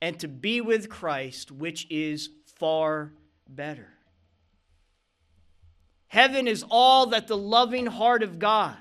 and 0.00 0.18
to 0.20 0.28
be 0.28 0.60
with 0.60 0.88
Christ, 0.88 1.50
which 1.50 1.86
is 1.90 2.30
far 2.46 3.12
better. 3.48 3.88
Heaven 6.08 6.46
is 6.46 6.64
all 6.70 7.06
that 7.06 7.26
the 7.26 7.36
loving 7.36 7.86
heart 7.86 8.22
of 8.22 8.38
God 8.38 8.76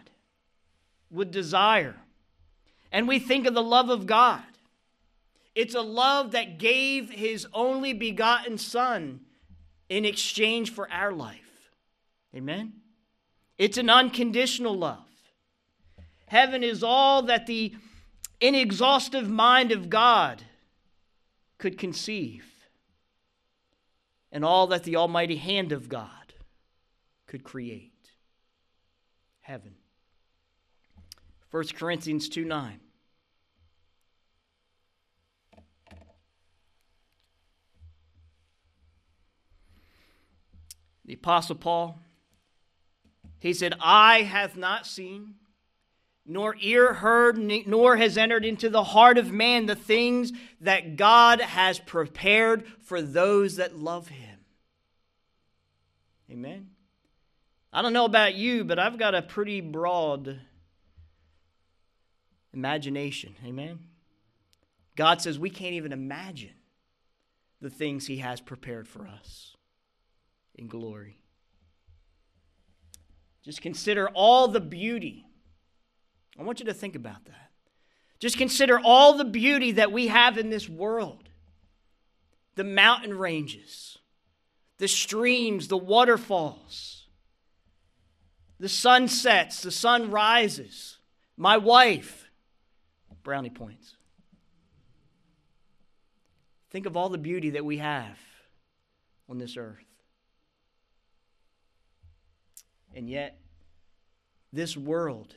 would 1.09 1.31
desire. 1.31 1.95
And 2.91 3.07
we 3.07 3.19
think 3.19 3.47
of 3.47 3.53
the 3.53 3.63
love 3.63 3.89
of 3.89 4.05
God. 4.05 4.43
It's 5.55 5.75
a 5.75 5.81
love 5.81 6.31
that 6.31 6.57
gave 6.57 7.09
his 7.09 7.47
only 7.53 7.93
begotten 7.93 8.57
Son 8.57 9.21
in 9.89 10.05
exchange 10.05 10.71
for 10.71 10.91
our 10.91 11.11
life. 11.11 11.71
Amen? 12.35 12.73
It's 13.57 13.77
an 13.77 13.89
unconditional 13.89 14.75
love. 14.75 15.05
Heaven 16.25 16.63
is 16.63 16.83
all 16.83 17.21
that 17.23 17.45
the 17.45 17.75
inexhaustive 18.41 19.29
mind 19.29 19.71
of 19.71 19.89
God 19.89 20.41
could 21.59 21.77
conceive, 21.77 22.45
and 24.31 24.43
all 24.43 24.67
that 24.67 24.83
the 24.83 24.95
almighty 24.95 25.35
hand 25.35 25.71
of 25.71 25.87
God 25.87 26.33
could 27.27 27.43
create. 27.43 27.91
Heaven. 29.41 29.75
1 31.51 31.67
Corinthians 31.75 32.27
2 32.29 32.43
9. 32.43 32.79
The 41.13 41.19
Apostle 41.19 41.57
Paul, 41.57 41.99
He 43.37 43.53
said, 43.53 43.75
Eye 43.79 44.23
hath 44.23 44.57
not 44.57 44.87
seen, 44.87 45.35
nor 46.25 46.55
ear 46.59 46.91
heard, 46.91 47.37
nor 47.37 47.97
has 47.97 48.17
entered 48.17 48.43
into 48.43 48.67
the 48.67 48.83
heart 48.83 49.19
of 49.19 49.31
man 49.31 49.67
the 49.67 49.75
things 49.75 50.33
that 50.59 50.95
God 50.95 51.39
has 51.39 51.77
prepared 51.77 52.65
for 52.79 52.99
those 52.99 53.57
that 53.57 53.77
love 53.77 54.07
him. 54.07 54.39
Amen. 56.31 56.71
I 57.71 57.83
don't 57.83 57.93
know 57.93 58.05
about 58.05 58.33
you, 58.33 58.63
but 58.63 58.79
I've 58.79 58.97
got 58.97 59.13
a 59.13 59.21
pretty 59.21 59.61
broad 59.61 60.39
imagination. 62.51 63.35
Amen. 63.45 63.81
God 64.95 65.21
says 65.21 65.37
we 65.37 65.51
can't 65.51 65.75
even 65.75 65.91
imagine 65.91 66.55
the 67.61 67.69
things 67.69 68.07
he 68.07 68.17
has 68.17 68.41
prepared 68.41 68.87
for 68.87 69.05
us 69.05 69.52
in 70.55 70.67
glory. 70.67 71.19
Just 73.43 73.61
consider 73.61 74.09
all 74.09 74.47
the 74.47 74.61
beauty. 74.61 75.25
I 76.39 76.43
want 76.43 76.59
you 76.59 76.65
to 76.65 76.73
think 76.73 76.95
about 76.95 77.25
that. 77.25 77.51
Just 78.19 78.37
consider 78.37 78.79
all 78.79 79.17
the 79.17 79.25
beauty 79.25 79.73
that 79.73 79.91
we 79.91 80.07
have 80.07 80.37
in 80.37 80.49
this 80.49 80.69
world 80.69 81.29
the 82.55 82.63
mountain 82.63 83.17
ranges, 83.17 83.97
the 84.77 84.87
streams, 84.87 85.67
the 85.67 85.77
waterfalls, 85.77 87.07
the 88.59 88.69
sunsets, 88.69 89.61
the 89.63 89.71
sun 89.71 90.11
rises, 90.11 90.99
my 91.35 91.57
wife, 91.57 92.29
brownie 93.23 93.49
points. 93.49 93.95
Think 96.69 96.85
of 96.85 96.97
all 96.97 97.09
the 97.09 97.17
beauty 97.17 97.51
that 97.51 97.65
we 97.65 97.77
have 97.77 98.19
on 99.29 99.37
this 99.37 99.57
earth. 99.57 99.82
And 102.95 103.09
yet, 103.09 103.39
this 104.51 104.77
world 104.77 105.33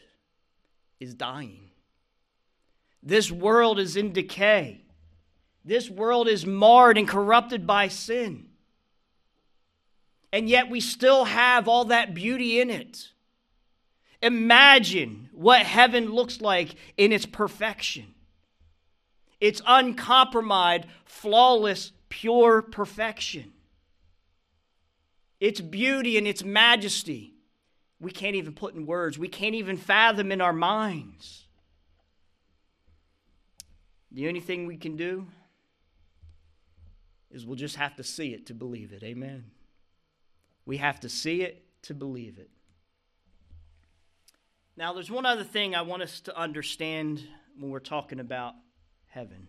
is 1.01 1.15
dying. 1.15 1.71
This 3.03 3.31
world 3.31 3.79
is 3.79 3.97
in 3.97 4.13
decay. 4.13 4.83
This 5.65 5.89
world 5.89 6.29
is 6.29 6.45
marred 6.45 6.99
and 6.99 7.09
corrupted 7.09 7.67
by 7.67 7.89
sin. 7.89 8.49
And 10.33 10.49
yet, 10.49 10.69
we 10.69 10.81
still 10.81 11.25
have 11.25 11.67
all 11.67 11.87
that 11.87 12.15
beauty 12.15 12.61
in 12.61 12.69
it. 12.69 13.09
Imagine 14.23 15.31
what 15.33 15.63
heaven 15.63 16.13
looks 16.13 16.41
like 16.41 16.75
in 16.97 17.13
its 17.13 17.27
perfection. 17.27 18.15
It's 19.41 19.63
uncompromised, 19.67 20.87
flawless, 21.05 21.93
pure 22.09 22.61
perfection. 22.61 23.53
Its 25.39 25.61
beauty 25.61 26.17
and 26.19 26.27
its 26.27 26.43
majesty 26.43 27.36
we 28.01 28.11
can't 28.11 28.37
even 28.37 28.53
put 28.53 28.75
in 28.75 28.87
words, 28.87 29.19
we 29.19 29.29
can't 29.29 29.55
even 29.55 29.77
fathom 29.77 30.31
in 30.33 30.41
our 30.41 30.53
minds. 30.53 31.45
The 34.13 34.29
only 34.29 34.41
thing 34.41 34.67
we 34.67 34.77
can 34.77 34.97
do 34.97 35.27
is 37.31 37.45
we'll 37.45 37.57
just 37.57 37.77
have 37.77 37.97
to 37.97 38.05
see 38.05 38.33
it 38.33 38.47
to 38.47 38.55
believe 38.55 38.93
it. 38.93 39.03
Amen. 39.03 39.45
We 40.65 40.79
have 40.79 41.01
to 41.01 41.09
see 41.09 41.43
it 41.43 41.65
to 41.83 41.95
believe 41.95 42.39
it. 42.39 42.51
Now, 44.77 44.93
there's 44.93 45.11
one 45.11 45.25
other 45.25 45.45
thing 45.45 45.75
I 45.75 45.83
want 45.83 46.03
us 46.03 46.21
to 46.21 46.39
understand 46.39 47.23
when 47.59 47.71
we're 47.71 47.79
talking 47.79 48.21
about 48.21 48.55
heaven. 49.07 49.49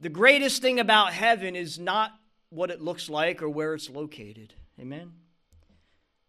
The 0.00 0.08
greatest 0.08 0.62
thing 0.62 0.80
about 0.80 1.12
heaven 1.12 1.56
is 1.56 1.78
not 1.78 2.12
what 2.50 2.70
it 2.70 2.80
looks 2.80 3.08
like 3.08 3.42
or 3.42 3.48
where 3.48 3.74
it's 3.74 3.88
located. 3.88 4.54
Amen. 4.80 5.12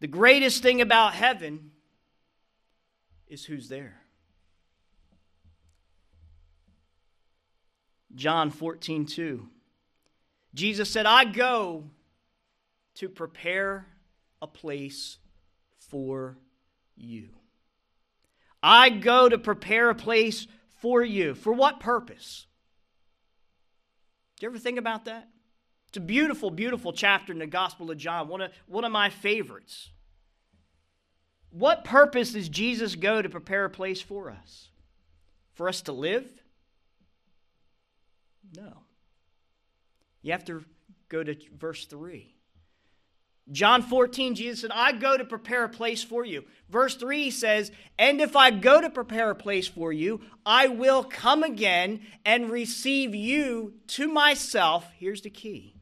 The 0.03 0.07
greatest 0.07 0.61
thing 0.61 0.81
about 0.81 1.13
heaven 1.13 1.71
is 3.25 3.45
who's 3.45 3.69
there. 3.69 4.01
John 8.13 8.51
14, 8.51 9.05
2. 9.05 9.47
Jesus 10.53 10.89
said, 10.89 11.05
I 11.05 11.23
go 11.23 11.85
to 12.95 13.07
prepare 13.07 13.87
a 14.41 14.45
place 14.45 15.19
for 15.79 16.37
you. 16.97 17.29
I 18.61 18.89
go 18.89 19.29
to 19.29 19.37
prepare 19.37 19.89
a 19.89 19.95
place 19.95 20.47
for 20.81 21.01
you. 21.01 21.33
For 21.33 21.53
what 21.53 21.79
purpose? 21.79 22.45
Do 24.37 24.45
you 24.45 24.49
ever 24.49 24.59
think 24.59 24.77
about 24.77 25.05
that? 25.05 25.29
It's 25.87 25.97
a 25.97 26.01
beautiful, 26.01 26.51
beautiful 26.51 26.91
chapter 26.91 27.31
in 27.31 27.39
the 27.39 27.47
Gospel 27.47 27.89
of 27.89 27.97
John, 27.97 28.27
one 28.27 28.41
of, 28.41 28.51
one 28.67 28.83
of 28.83 28.91
my 28.91 29.09
favorites. 29.09 29.91
What 31.53 31.83
purpose 31.83 32.33
does 32.33 32.49
Jesus 32.49 32.95
go 32.95 33.21
to 33.21 33.29
prepare 33.29 33.65
a 33.65 33.69
place 33.69 34.01
for 34.01 34.31
us? 34.31 34.69
For 35.53 35.69
us 35.69 35.81
to 35.83 35.91
live? 35.91 36.27
No. 38.57 38.73
You 40.23 40.31
have 40.31 40.45
to 40.45 40.65
go 41.09 41.23
to 41.23 41.35
verse 41.55 41.85
3. 41.85 42.33
John 43.51 43.83
14, 43.83 44.33
Jesus 44.33 44.61
said, 44.61 44.71
I 44.73 44.93
go 44.93 45.15
to 45.15 45.25
prepare 45.25 45.65
a 45.65 45.69
place 45.69 46.01
for 46.01 46.25
you. 46.25 46.43
Verse 46.69 46.95
3 46.95 47.29
says, 47.29 47.71
And 47.99 48.19
if 48.19 48.35
I 48.35 48.49
go 48.49 48.81
to 48.81 48.89
prepare 48.89 49.29
a 49.29 49.35
place 49.35 49.67
for 49.67 49.93
you, 49.93 50.21
I 50.45 50.69
will 50.69 51.03
come 51.03 51.43
again 51.43 51.99
and 52.25 52.49
receive 52.49 53.13
you 53.13 53.73
to 53.89 54.07
myself. 54.07 54.87
Here's 54.97 55.21
the 55.21 55.29
key 55.29 55.75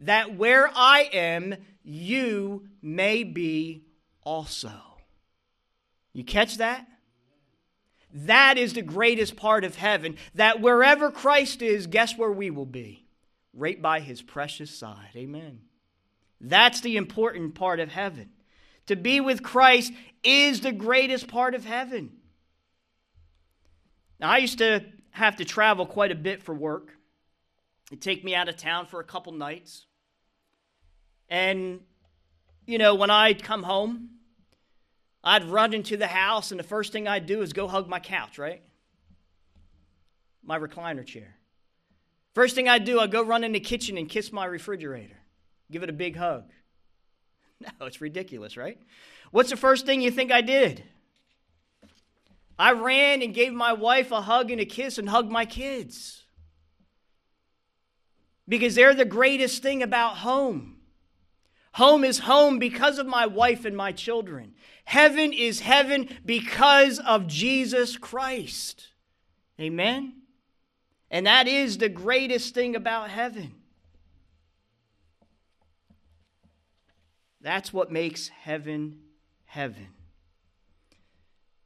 that 0.00 0.36
where 0.36 0.70
I 0.74 1.10
am, 1.12 1.56
you 1.82 2.68
may 2.80 3.22
be 3.22 3.84
also. 4.22 4.93
You 6.14 6.24
catch 6.24 6.56
that? 6.56 6.86
That 8.14 8.56
is 8.56 8.72
the 8.72 8.82
greatest 8.82 9.36
part 9.36 9.64
of 9.64 9.76
heaven. 9.76 10.16
That 10.34 10.60
wherever 10.60 11.10
Christ 11.10 11.60
is, 11.60 11.88
guess 11.88 12.16
where 12.16 12.30
we 12.30 12.48
will 12.48 12.64
be? 12.64 13.04
Right 13.52 13.82
by 13.82 14.00
his 14.00 14.22
precious 14.22 14.70
side. 14.70 15.10
Amen. 15.16 15.60
That's 16.40 16.80
the 16.80 16.96
important 16.96 17.54
part 17.54 17.80
of 17.80 17.90
heaven. 17.90 18.30
To 18.86 18.96
be 18.96 19.20
with 19.20 19.42
Christ 19.42 19.92
is 20.22 20.60
the 20.60 20.72
greatest 20.72 21.26
part 21.26 21.54
of 21.54 21.64
heaven. 21.64 22.12
Now, 24.20 24.30
I 24.30 24.38
used 24.38 24.58
to 24.58 24.84
have 25.10 25.36
to 25.36 25.44
travel 25.44 25.86
quite 25.86 26.12
a 26.12 26.16
bit 26.16 26.42
for 26.42 26.54
work. 26.54 26.96
It'd 27.90 28.02
take 28.02 28.24
me 28.24 28.34
out 28.34 28.48
of 28.48 28.56
town 28.56 28.86
for 28.86 29.00
a 29.00 29.04
couple 29.04 29.32
nights. 29.32 29.86
And, 31.28 31.80
you 32.66 32.78
know, 32.78 32.94
when 32.94 33.10
I'd 33.10 33.42
come 33.42 33.62
home, 33.62 34.10
I'd 35.24 35.44
run 35.44 35.72
into 35.72 35.96
the 35.96 36.06
house, 36.06 36.50
and 36.50 36.60
the 36.60 36.64
first 36.64 36.92
thing 36.92 37.08
I'd 37.08 37.24
do 37.24 37.40
is 37.40 37.54
go 37.54 37.66
hug 37.66 37.88
my 37.88 37.98
couch, 37.98 38.38
right? 38.38 38.62
My 40.44 40.58
recliner 40.58 41.04
chair. 41.04 41.36
First 42.34 42.54
thing 42.54 42.68
I'd 42.68 42.84
do, 42.84 43.00
I'd 43.00 43.10
go 43.10 43.22
run 43.22 43.42
in 43.42 43.52
the 43.52 43.60
kitchen 43.60 43.96
and 43.96 44.08
kiss 44.08 44.30
my 44.30 44.44
refrigerator, 44.44 45.16
give 45.70 45.82
it 45.82 45.90
a 45.90 45.94
big 45.94 46.16
hug. 46.16 46.44
No, 47.60 47.86
it's 47.86 48.02
ridiculous, 48.02 48.58
right? 48.58 48.78
What's 49.30 49.48
the 49.48 49.56
first 49.56 49.86
thing 49.86 50.02
you 50.02 50.10
think 50.10 50.30
I 50.30 50.42
did? 50.42 50.84
I 52.58 52.72
ran 52.72 53.22
and 53.22 53.32
gave 53.32 53.54
my 53.54 53.72
wife 53.72 54.10
a 54.10 54.20
hug 54.20 54.50
and 54.50 54.60
a 54.60 54.66
kiss 54.66 54.98
and 54.98 55.08
hugged 55.08 55.30
my 55.30 55.46
kids. 55.46 56.24
Because 58.46 58.74
they're 58.74 58.92
the 58.92 59.06
greatest 59.06 59.62
thing 59.62 59.82
about 59.82 60.18
home. 60.18 60.73
Home 61.74 62.04
is 62.04 62.20
home 62.20 62.60
because 62.60 62.98
of 62.98 63.06
my 63.06 63.26
wife 63.26 63.64
and 63.64 63.76
my 63.76 63.90
children. 63.90 64.54
Heaven 64.84 65.32
is 65.32 65.58
heaven 65.58 66.08
because 66.24 67.00
of 67.00 67.26
Jesus 67.26 67.96
Christ. 67.96 68.90
Amen? 69.60 70.14
And 71.10 71.26
that 71.26 71.48
is 71.48 71.78
the 71.78 71.88
greatest 71.88 72.54
thing 72.54 72.76
about 72.76 73.10
heaven. 73.10 73.54
That's 77.40 77.72
what 77.72 77.90
makes 77.90 78.28
heaven 78.28 79.00
heaven. 79.46 79.88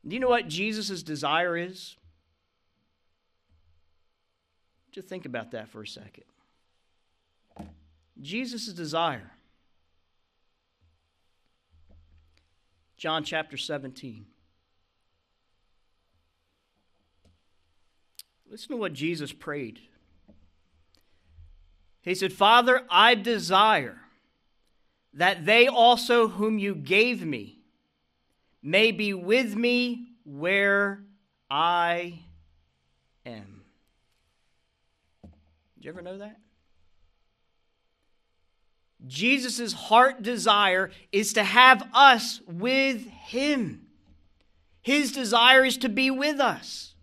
Do 0.06 0.14
you 0.14 0.20
know 0.20 0.30
what 0.30 0.48
Jesus' 0.48 1.02
desire 1.02 1.54
is? 1.54 1.96
Just 4.90 5.08
think 5.08 5.26
about 5.26 5.50
that 5.50 5.68
for 5.68 5.82
a 5.82 5.86
second. 5.86 6.24
Jesus' 8.22 8.68
desire 8.68 9.32
John 12.98 13.22
chapter 13.22 13.56
17. 13.56 14.26
Listen 18.50 18.70
to 18.70 18.76
what 18.76 18.92
Jesus 18.92 19.32
prayed. 19.32 19.78
He 22.02 22.14
said, 22.14 22.32
Father, 22.32 22.82
I 22.90 23.14
desire 23.14 24.00
that 25.14 25.46
they 25.46 25.68
also 25.68 26.28
whom 26.28 26.58
you 26.58 26.74
gave 26.74 27.24
me 27.24 27.58
may 28.62 28.90
be 28.90 29.14
with 29.14 29.54
me 29.54 30.08
where 30.24 31.04
I 31.50 32.18
am. 33.24 33.62
Did 35.76 35.84
you 35.84 35.90
ever 35.90 36.02
know 36.02 36.18
that? 36.18 36.38
Jesus' 39.06 39.72
heart 39.72 40.22
desire 40.22 40.90
is 41.12 41.32
to 41.34 41.44
have 41.44 41.88
us 41.94 42.40
with 42.46 43.06
him. 43.06 43.86
His 44.80 45.12
desire 45.12 45.64
is 45.64 45.76
to 45.78 45.88
be 45.88 46.10
with 46.10 46.40
us. 46.40 46.94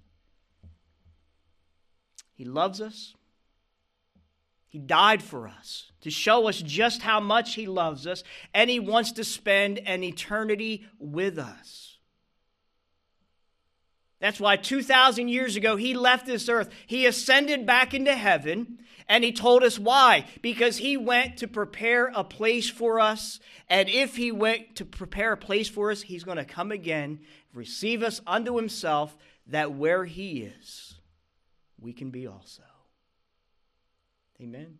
He 2.33 2.43
loves 2.43 2.81
us. 2.81 3.15
He 4.67 4.79
died 4.79 5.23
for 5.23 5.47
us 5.47 5.91
to 6.01 6.11
show 6.11 6.47
us 6.49 6.61
just 6.61 7.01
how 7.01 7.19
much 7.19 7.55
He 7.55 7.65
loves 7.65 8.05
us, 8.05 8.23
and 8.53 8.69
He 8.69 8.79
wants 8.79 9.13
to 9.13 9.23
spend 9.23 9.79
an 9.79 10.03
eternity 10.03 10.85
with 10.99 11.39
us. 11.39 11.94
That's 14.25 14.39
why 14.39 14.57
2,000 14.57 15.27
years 15.27 15.55
ago, 15.55 15.75
He 15.75 15.93
left 15.93 16.25
this 16.25 16.49
earth. 16.49 16.71
He 16.87 17.05
ascended 17.05 17.67
back 17.67 17.93
into 17.93 18.15
heaven, 18.15 18.79
and 19.07 19.23
He 19.23 19.31
told 19.31 19.61
us 19.61 19.77
why. 19.77 20.25
Because 20.41 20.77
He 20.77 20.97
went 20.97 21.37
to 21.37 21.47
prepare 21.47 22.07
a 22.07 22.23
place 22.23 22.67
for 22.67 22.99
us, 22.99 23.39
and 23.69 23.87
if 23.87 24.15
He 24.15 24.31
went 24.31 24.77
to 24.77 24.83
prepare 24.83 25.33
a 25.33 25.37
place 25.37 25.69
for 25.69 25.91
us, 25.91 26.01
He's 26.01 26.23
going 26.23 26.37
to 26.37 26.43
come 26.43 26.71
again, 26.71 27.19
receive 27.53 28.01
us 28.01 28.19
unto 28.25 28.55
Himself, 28.55 29.15
that 29.45 29.73
where 29.73 30.05
He 30.05 30.41
is, 30.41 30.95
we 31.79 31.93
can 31.93 32.09
be 32.09 32.25
also. 32.25 32.63
Amen. 34.41 34.79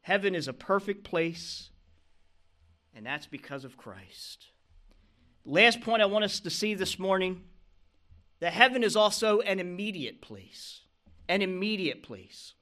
Heaven 0.00 0.34
is 0.34 0.48
a 0.48 0.54
perfect 0.54 1.04
place, 1.04 1.68
and 2.96 3.04
that's 3.04 3.26
because 3.26 3.66
of 3.66 3.76
Christ. 3.76 4.46
Last 5.44 5.82
point 5.82 6.00
I 6.00 6.06
want 6.06 6.24
us 6.24 6.40
to 6.40 6.48
see 6.48 6.72
this 6.72 6.98
morning 6.98 7.42
that 8.44 8.52
heaven 8.52 8.84
is 8.84 8.94
also 8.94 9.40
an 9.40 9.58
immediate 9.58 10.20
place. 10.20 10.82
An 11.30 11.40
immediate 11.40 12.02
place. 12.02 12.52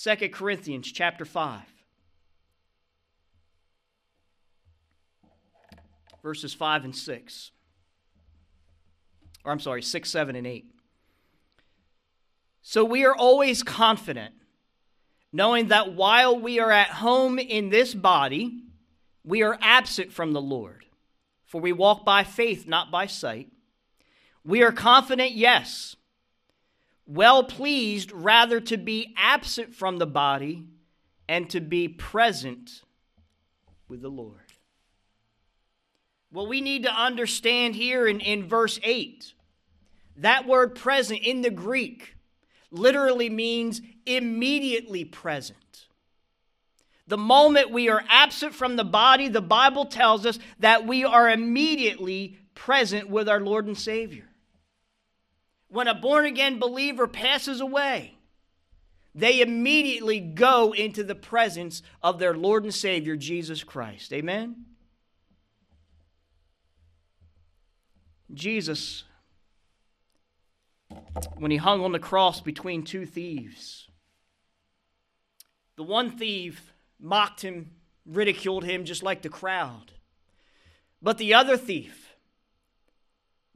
2 0.00 0.28
Corinthians 0.28 0.92
chapter 0.92 1.24
5. 1.24 1.60
Verses 6.22 6.54
5 6.54 6.84
and 6.84 6.94
6. 6.94 7.50
Or 9.44 9.50
I'm 9.50 9.58
sorry, 9.58 9.82
6, 9.82 10.08
7, 10.08 10.36
and 10.36 10.46
8. 10.46 10.66
So 12.62 12.84
we 12.84 13.04
are 13.04 13.16
always 13.16 13.64
confident 13.64 14.34
knowing 15.32 15.66
that 15.66 15.94
while 15.94 16.38
we 16.38 16.60
are 16.60 16.70
at 16.70 16.90
home 16.90 17.40
in 17.40 17.70
this 17.70 17.92
body, 17.92 18.62
we 19.24 19.42
are 19.42 19.58
absent 19.60 20.12
from 20.12 20.32
the 20.32 20.40
Lord. 20.40 20.84
For 21.44 21.60
we 21.60 21.72
walk 21.72 22.04
by 22.04 22.22
faith, 22.22 22.68
not 22.68 22.92
by 22.92 23.06
sight. 23.06 23.48
We 24.44 24.62
are 24.62 24.72
confident, 24.72 25.32
yes, 25.32 25.96
well 27.06 27.44
pleased 27.44 28.12
rather 28.12 28.60
to 28.60 28.76
be 28.76 29.14
absent 29.16 29.74
from 29.74 29.98
the 29.98 30.06
body 30.06 30.66
and 31.28 31.48
to 31.50 31.60
be 31.60 31.88
present 31.88 32.82
with 33.88 34.02
the 34.02 34.10
Lord. 34.10 34.40
Well, 36.30 36.46
we 36.46 36.60
need 36.60 36.82
to 36.82 36.92
understand 36.92 37.76
here 37.76 38.06
in, 38.06 38.20
in 38.20 38.48
verse 38.48 38.78
8 38.82 39.32
that 40.16 40.46
word 40.46 40.74
present 40.74 41.20
in 41.20 41.42
the 41.42 41.50
Greek 41.50 42.16
literally 42.70 43.30
means 43.30 43.80
immediately 44.06 45.04
present. 45.04 45.86
The 47.06 47.18
moment 47.18 47.70
we 47.70 47.88
are 47.88 48.02
absent 48.08 48.54
from 48.54 48.76
the 48.76 48.84
body, 48.84 49.28
the 49.28 49.42
Bible 49.42 49.86
tells 49.86 50.24
us 50.24 50.38
that 50.60 50.86
we 50.86 51.04
are 51.04 51.28
immediately 51.28 52.38
present 52.54 53.10
with 53.10 53.28
our 53.28 53.40
Lord 53.40 53.66
and 53.66 53.76
Savior. 53.76 54.24
When 55.68 55.88
a 55.88 55.94
born 55.94 56.24
again 56.24 56.58
believer 56.58 57.06
passes 57.06 57.60
away, 57.60 58.16
they 59.14 59.40
immediately 59.40 60.20
go 60.20 60.72
into 60.72 61.04
the 61.04 61.14
presence 61.14 61.82
of 62.02 62.18
their 62.18 62.34
Lord 62.34 62.64
and 62.64 62.74
Savior, 62.74 63.16
Jesus 63.16 63.64
Christ. 63.64 64.12
Amen? 64.12 64.66
Jesus 68.32 69.04
when 71.36 71.50
he 71.50 71.56
hung 71.56 71.82
on 71.82 71.92
the 71.92 71.98
cross 71.98 72.40
between 72.40 72.82
two 72.82 73.06
thieves. 73.06 73.88
The 75.76 75.82
one 75.82 76.10
thief 76.10 76.72
mocked 77.00 77.42
him, 77.42 77.72
ridiculed 78.06 78.64
him 78.64 78.84
just 78.84 79.02
like 79.02 79.22
the 79.22 79.28
crowd. 79.28 79.92
But 81.02 81.18
the 81.18 81.34
other 81.34 81.56
thief 81.56 82.03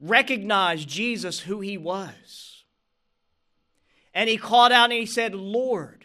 recognized 0.00 0.88
Jesus 0.88 1.40
who 1.40 1.60
he 1.60 1.76
was. 1.76 2.64
And 4.14 4.28
he 4.28 4.36
called 4.36 4.72
out 4.72 4.90
and 4.90 4.94
he 4.94 5.06
said, 5.06 5.34
Lord. 5.34 6.04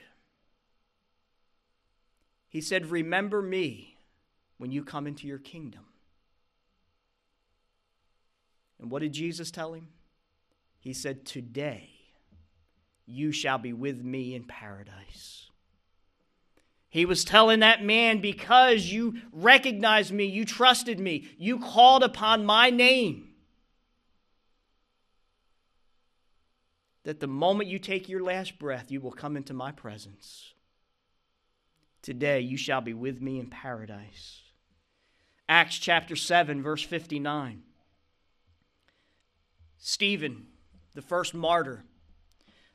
He 2.47 2.61
said, 2.61 2.87
Remember 2.87 3.41
me 3.41 3.97
when 4.57 4.71
you 4.71 4.83
come 4.83 5.07
into 5.07 5.27
your 5.27 5.39
kingdom. 5.39 5.85
And 8.79 8.91
what 8.91 9.01
did 9.01 9.13
Jesus 9.13 9.49
tell 9.49 9.73
him? 9.73 9.87
He 10.79 10.93
said, 10.93 11.25
Today 11.25 11.89
you 13.05 13.31
shall 13.31 13.57
be 13.57 13.73
with 13.73 14.03
me 14.03 14.35
in 14.35 14.43
paradise. 14.43 15.49
He 16.89 17.05
was 17.07 17.25
telling 17.25 17.61
that 17.61 17.83
man, 17.83 18.21
Because 18.21 18.85
you 18.85 19.15
recognized 19.31 20.11
me, 20.11 20.25
you 20.25 20.45
trusted 20.45 20.99
me, 20.99 21.27
you 21.39 21.59
called 21.59 22.03
upon 22.03 22.45
my 22.45 22.69
name, 22.69 23.29
that 27.03 27.19
the 27.19 27.27
moment 27.27 27.69
you 27.69 27.79
take 27.79 28.07
your 28.07 28.23
last 28.23 28.57
breath, 28.59 28.91
you 28.91 29.01
will 29.01 29.11
come 29.11 29.35
into 29.35 29.53
my 29.53 29.71
presence. 29.71 30.53
Today 32.01 32.39
you 32.39 32.57
shall 32.57 32.81
be 32.81 32.93
with 32.93 33.21
me 33.21 33.39
in 33.39 33.47
paradise. 33.47 34.41
Acts 35.49 35.77
chapter 35.77 36.15
7, 36.15 36.61
verse 36.61 36.81
59. 36.81 37.63
Stephen 39.77 40.47
the 40.93 41.01
first 41.01 41.33
martyr. 41.33 41.83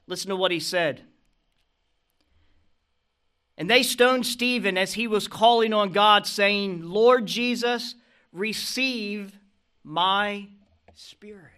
Listen 0.06 0.30
to 0.30 0.36
what 0.36 0.50
he 0.50 0.60
said. 0.60 1.02
And 3.56 3.68
they 3.68 3.82
stoned 3.82 4.26
Stephen 4.26 4.78
as 4.78 4.94
he 4.94 5.06
was 5.06 5.26
calling 5.26 5.72
on 5.72 5.90
God, 5.92 6.26
saying, 6.26 6.82
Lord 6.82 7.26
Jesus, 7.26 7.94
receive 8.32 9.36
my 9.82 10.48
spirit. 10.94 11.57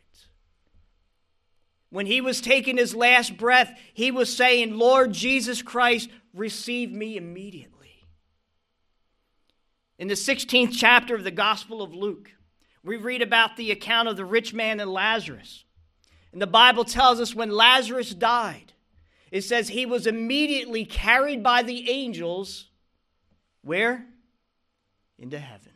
When 1.91 2.07
he 2.07 2.21
was 2.21 2.41
taking 2.41 2.77
his 2.77 2.95
last 2.95 3.37
breath, 3.37 3.77
he 3.93 4.11
was 4.11 4.35
saying, 4.35 4.77
Lord 4.77 5.13
Jesus 5.13 5.61
Christ, 5.61 6.09
receive 6.33 6.93
me 6.93 7.17
immediately. 7.17 8.07
In 9.99 10.09
the 10.09 10.15
16th 10.15 10.73
chapter 10.73 11.15
of 11.15 11.25
the 11.25 11.31
Gospel 11.31 11.83
of 11.83 11.93
Luke, 11.93 12.31
we 12.83 12.97
read 12.97 13.23
about 13.23 13.57
the 13.57 13.71
account 13.71 14.09
of 14.09 14.17
the 14.17 14.25
rich 14.25 14.55
man 14.55 14.81
and 14.81 14.91
Lazarus. 14.91 15.65
And 16.33 16.41
the 16.41 16.47
Bible 16.47 16.85
tells 16.85 17.21
us 17.21 17.35
when 17.35 17.51
Lazarus 17.51 18.15
died, 18.15 18.73
it 19.31 19.43
says 19.43 19.69
he 19.69 19.85
was 19.85 20.07
immediately 20.07 20.85
carried 20.85 21.43
by 21.43 21.63
the 21.63 21.91
angels 21.91 22.67
where? 23.63 24.07
Into 25.19 25.39
heaven. 25.39 25.73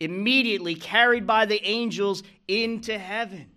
Immediately 0.00 0.74
carried 0.76 1.26
by 1.26 1.46
the 1.46 1.64
angels 1.64 2.22
into 2.48 2.98
heaven. 2.98 3.50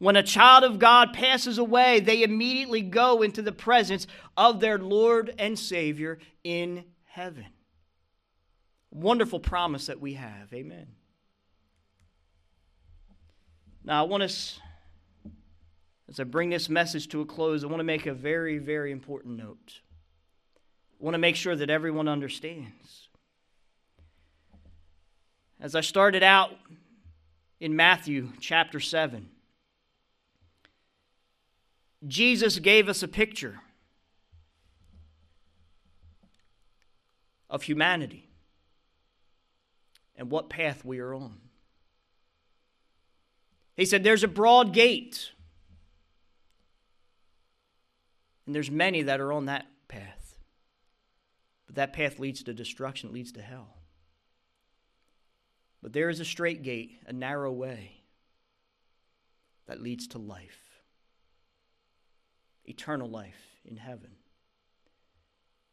When 0.00 0.16
a 0.16 0.22
child 0.22 0.64
of 0.64 0.78
God 0.78 1.12
passes 1.12 1.58
away, 1.58 2.00
they 2.00 2.22
immediately 2.22 2.80
go 2.80 3.20
into 3.20 3.42
the 3.42 3.52
presence 3.52 4.06
of 4.34 4.58
their 4.58 4.78
Lord 4.78 5.34
and 5.38 5.58
Savior 5.58 6.18
in 6.42 6.84
heaven. 7.04 7.44
Wonderful 8.90 9.40
promise 9.40 9.86
that 9.86 10.00
we 10.00 10.14
have. 10.14 10.54
Amen. 10.54 10.86
Now, 13.84 14.02
I 14.02 14.08
want 14.08 14.22
us, 14.22 14.58
as 16.08 16.18
I 16.18 16.24
bring 16.24 16.48
this 16.48 16.70
message 16.70 17.08
to 17.08 17.20
a 17.20 17.26
close, 17.26 17.62
I 17.62 17.66
want 17.66 17.80
to 17.80 17.84
make 17.84 18.06
a 18.06 18.14
very, 18.14 18.56
very 18.56 18.92
important 18.92 19.36
note. 19.36 19.80
I 20.98 21.04
want 21.04 21.12
to 21.12 21.18
make 21.18 21.36
sure 21.36 21.54
that 21.54 21.68
everyone 21.68 22.08
understands. 22.08 23.08
As 25.60 25.74
I 25.74 25.82
started 25.82 26.22
out 26.22 26.52
in 27.60 27.76
Matthew 27.76 28.30
chapter 28.40 28.80
7, 28.80 29.28
Jesus 32.06 32.58
gave 32.58 32.88
us 32.88 33.02
a 33.02 33.08
picture 33.08 33.60
of 37.48 37.62
humanity 37.62 38.28
and 40.16 40.30
what 40.30 40.48
path 40.48 40.84
we 40.84 40.98
are 41.00 41.14
on. 41.14 41.38
He 43.76 43.84
said, 43.84 44.04
There's 44.04 44.24
a 44.24 44.28
broad 44.28 44.72
gate, 44.72 45.30
and 48.46 48.54
there's 48.54 48.70
many 48.70 49.02
that 49.02 49.20
are 49.20 49.32
on 49.32 49.46
that 49.46 49.66
path. 49.88 50.36
But 51.66 51.76
that 51.76 51.92
path 51.92 52.18
leads 52.18 52.42
to 52.42 52.52
destruction, 52.52 53.12
leads 53.12 53.32
to 53.32 53.42
hell. 53.42 53.76
But 55.82 55.92
there 55.92 56.10
is 56.10 56.20
a 56.20 56.24
straight 56.24 56.62
gate, 56.62 57.00
a 57.06 57.12
narrow 57.12 57.52
way 57.52 58.02
that 59.66 59.80
leads 59.80 60.08
to 60.08 60.18
life, 60.18 60.59
eternal 62.70 63.08
life 63.08 63.58
in 63.64 63.76
heaven. 63.76 64.10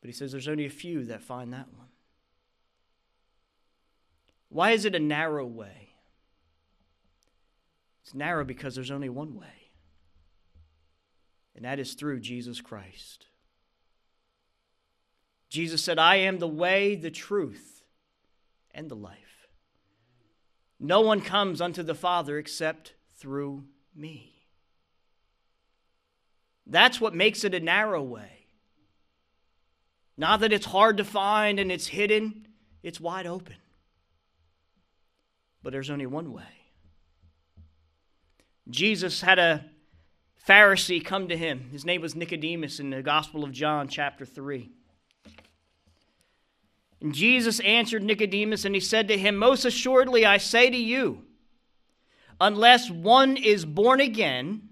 But 0.01 0.09
he 0.09 0.13
says 0.13 0.31
there's 0.31 0.47
only 0.47 0.65
a 0.65 0.69
few 0.69 1.05
that 1.05 1.21
find 1.21 1.53
that 1.53 1.67
one. 1.73 1.87
Why 4.49 4.71
is 4.71 4.85
it 4.85 4.95
a 4.95 4.99
narrow 4.99 5.45
way? 5.45 5.89
It's 8.03 8.13
narrow 8.13 8.45
because 8.45 8.75
there's 8.75 8.91
only 8.91 9.09
one 9.09 9.35
way, 9.35 9.71
and 11.55 11.65
that 11.65 11.77
is 11.77 11.93
through 11.93 12.21
Jesus 12.21 12.61
Christ. 12.61 13.25
Jesus 15.49 15.83
said, 15.83 15.99
I 15.99 16.17
am 16.17 16.39
the 16.39 16.47
way, 16.47 16.95
the 16.95 17.11
truth, 17.11 17.83
and 18.73 18.89
the 18.89 18.95
life. 18.95 19.47
No 20.79 21.01
one 21.01 21.19
comes 21.19 21.59
unto 21.59 21.83
the 21.83 21.95
Father 21.95 22.37
except 22.37 22.93
through 23.17 23.65
me. 23.93 24.36
That's 26.69 26.99
what 26.99 27.15
makes 27.15 27.43
it 27.43 27.53
a 27.53 27.59
narrow 27.59 28.03
way. 28.03 28.45
Not 30.17 30.41
that 30.41 30.51
it's 30.51 30.65
hard 30.65 30.97
to 30.97 31.03
find 31.03 31.59
and 31.59 31.71
it's 31.71 31.87
hidden, 31.87 32.47
it's 32.83 32.99
wide 32.99 33.27
open. 33.27 33.55
But 35.63 35.71
there's 35.71 35.89
only 35.89 36.05
one 36.05 36.33
way. 36.33 36.43
Jesus 38.69 39.21
had 39.21 39.39
a 39.39 39.65
Pharisee 40.47 41.03
come 41.03 41.27
to 41.27 41.37
him. 41.37 41.69
His 41.71 41.85
name 41.85 42.01
was 42.01 42.15
Nicodemus 42.15 42.79
in 42.79 42.89
the 42.89 43.01
Gospel 43.01 43.43
of 43.43 43.51
John, 43.51 43.87
chapter 43.87 44.25
3. 44.25 44.69
And 47.01 47.13
Jesus 47.13 47.59
answered 47.59 48.01
Nicodemus, 48.01 48.65
and 48.65 48.73
he 48.73 48.81
said 48.81 49.07
to 49.09 49.17
him, 49.17 49.37
Most 49.37 49.65
assuredly 49.65 50.25
I 50.25 50.37
say 50.37 50.69
to 50.69 50.77
you, 50.77 51.23
unless 52.41 52.89
one 52.89 53.37
is 53.37 53.65
born 53.65 54.01
again, 54.01 54.69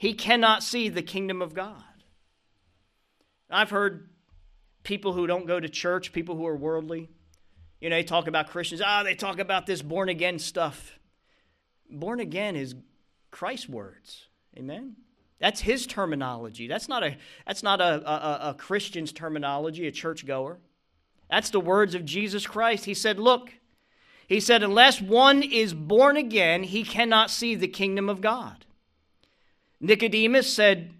he 0.00 0.14
cannot 0.14 0.62
see 0.62 0.88
the 0.88 1.02
kingdom 1.02 1.42
of 1.42 1.52
God. 1.52 1.84
I've 3.50 3.68
heard 3.68 4.08
people 4.82 5.12
who 5.12 5.26
don't 5.26 5.46
go 5.46 5.60
to 5.60 5.68
church, 5.68 6.14
people 6.14 6.36
who 6.36 6.46
are 6.46 6.56
worldly, 6.56 7.10
you 7.82 7.90
know, 7.90 7.96
they 7.96 8.02
talk 8.02 8.26
about 8.26 8.48
Christians, 8.48 8.80
ah, 8.82 9.00
oh, 9.00 9.04
they 9.04 9.14
talk 9.14 9.38
about 9.38 9.66
this 9.66 9.82
born 9.82 10.08
again 10.08 10.38
stuff. 10.38 10.98
Born 11.90 12.18
again 12.18 12.56
is 12.56 12.74
Christ's 13.30 13.68
words. 13.68 14.28
Amen. 14.56 14.96
That's 15.38 15.60
his 15.60 15.86
terminology. 15.86 16.66
That's 16.66 16.88
not 16.88 17.04
a 17.04 17.18
that's 17.46 17.62
not 17.62 17.82
a, 17.82 18.10
a, 18.10 18.50
a 18.50 18.54
Christian's 18.54 19.12
terminology, 19.12 19.86
a 19.86 19.92
churchgoer. 19.92 20.60
That's 21.28 21.50
the 21.50 21.60
words 21.60 21.94
of 21.94 22.06
Jesus 22.06 22.46
Christ. 22.46 22.86
He 22.86 22.94
said, 22.94 23.18
Look, 23.18 23.52
he 24.26 24.40
said, 24.40 24.62
unless 24.62 25.02
one 25.02 25.42
is 25.42 25.74
born 25.74 26.16
again, 26.16 26.62
he 26.62 26.84
cannot 26.84 27.30
see 27.30 27.54
the 27.54 27.68
kingdom 27.68 28.08
of 28.08 28.22
God. 28.22 28.64
Nicodemus 29.80 30.52
said 30.52 30.92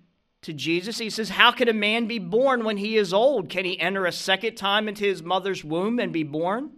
to 0.43 0.53
Jesus, 0.53 0.99
He 0.99 1.11
says, 1.11 1.31
How 1.31 1.53
can 1.53 1.69
a 1.69 1.75
man 1.75 2.07
be 2.07 2.19
born 2.19 2.65
when 2.65 2.79
he 2.79 2.97
is 2.97 3.13
old? 3.13 3.49
Can 3.49 3.65
he 3.65 3.79
enter 3.79 4.07
a 4.07 4.13
second 4.13 4.57
time 4.57 4.89
into 4.89 5.05
his 5.05 5.23
mother's 5.23 5.65
womb 5.65 5.99
and 5.99 6.13
be 6.13 6.23
born? 6.23 6.73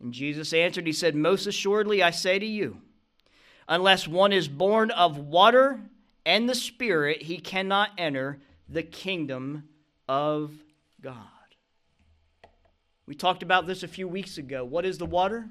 And 0.00 0.12
Jesus 0.12 0.52
answered, 0.52 0.86
He 0.86 0.92
said, 0.92 1.14
Most 1.14 1.46
assuredly, 1.46 2.02
I 2.02 2.10
say 2.10 2.38
to 2.38 2.46
you, 2.46 2.80
unless 3.68 4.08
one 4.08 4.32
is 4.32 4.48
born 4.48 4.90
of 4.90 5.18
water 5.18 5.80
and 6.24 6.48
the 6.48 6.54
Spirit, 6.54 7.22
he 7.22 7.38
cannot 7.38 7.90
enter 7.98 8.38
the 8.68 8.82
kingdom 8.82 9.68
of 10.08 10.52
God. 11.00 11.26
We 13.06 13.14
talked 13.14 13.42
about 13.42 13.66
this 13.66 13.82
a 13.82 13.88
few 13.88 14.08
weeks 14.08 14.36
ago. 14.38 14.64
What 14.64 14.84
is 14.84 14.98
the 14.98 15.06
water? 15.06 15.48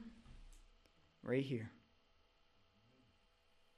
Right 1.24 1.44
here. 1.44 1.72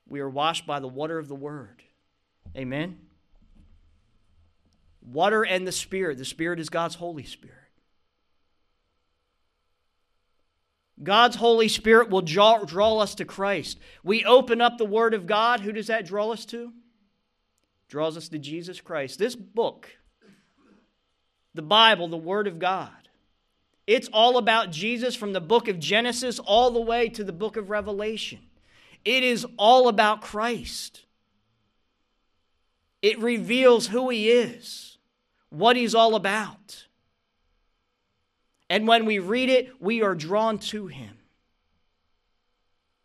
We 0.07 0.19
are 0.19 0.29
washed 0.29 0.65
by 0.65 0.79
the 0.79 0.87
water 0.87 1.19
of 1.19 1.27
the 1.27 1.35
Word. 1.35 1.83
Amen. 2.55 2.99
Water 5.01 5.43
and 5.43 5.67
the 5.67 5.71
Spirit. 5.71 6.17
The 6.17 6.25
Spirit 6.25 6.59
is 6.59 6.69
God's 6.69 6.95
Holy 6.95 7.23
Spirit. 7.23 7.55
God's 11.03 11.35
Holy 11.35 11.67
Spirit 11.67 12.09
will 12.09 12.21
draw, 12.21 12.63
draw 12.63 12.97
us 12.99 13.15
to 13.15 13.25
Christ. 13.25 13.77
We 14.03 14.25
open 14.25 14.61
up 14.61 14.77
the 14.77 14.85
Word 14.85 15.13
of 15.13 15.27
God. 15.27 15.59
Who 15.59 15.71
does 15.71 15.87
that 15.87 16.05
draw 16.05 16.31
us 16.31 16.45
to? 16.45 16.73
Draws 17.87 18.17
us 18.17 18.29
to 18.29 18.39
Jesus 18.39 18.81
Christ. 18.81 19.19
This 19.19 19.35
book, 19.35 19.89
the 21.53 21.61
Bible, 21.61 22.07
the 22.07 22.17
Word 22.17 22.47
of 22.47 22.59
God, 22.59 22.91
it's 23.85 24.09
all 24.11 24.37
about 24.37 24.71
Jesus 24.71 25.15
from 25.15 25.33
the 25.33 25.39
book 25.39 25.67
of 25.67 25.79
Genesis 25.79 26.39
all 26.39 26.71
the 26.71 26.81
way 26.81 27.07
to 27.09 27.23
the 27.23 27.31
book 27.31 27.55
of 27.55 27.69
Revelation. 27.69 28.39
It 29.07 29.23
is 29.23 29.45
all 29.55 29.87
about 29.87 30.21
Christ. 30.21 31.05
It 33.01 33.17
reveals 33.19 33.87
who 33.87 34.09
he 34.09 34.29
is, 34.29 34.97
what 35.49 35.77
he's 35.77 35.95
all 35.95 36.15
about. 36.15 36.87
And 38.69 38.85
when 38.85 39.05
we 39.05 39.19
read 39.19 39.47
it, 39.47 39.81
we 39.81 40.01
are 40.01 40.13
drawn 40.13 40.57
to 40.57 40.87
him, 40.87 41.17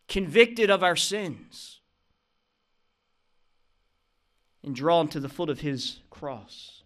convicted 0.09 0.71
of 0.71 0.83
our 0.83 0.97
sins, 0.97 1.79
and 4.65 4.75
drawn 4.75 5.07
to 5.07 5.21
the 5.21 5.29
foot 5.29 5.51
of 5.51 5.61
his 5.61 6.01
cross 6.11 6.83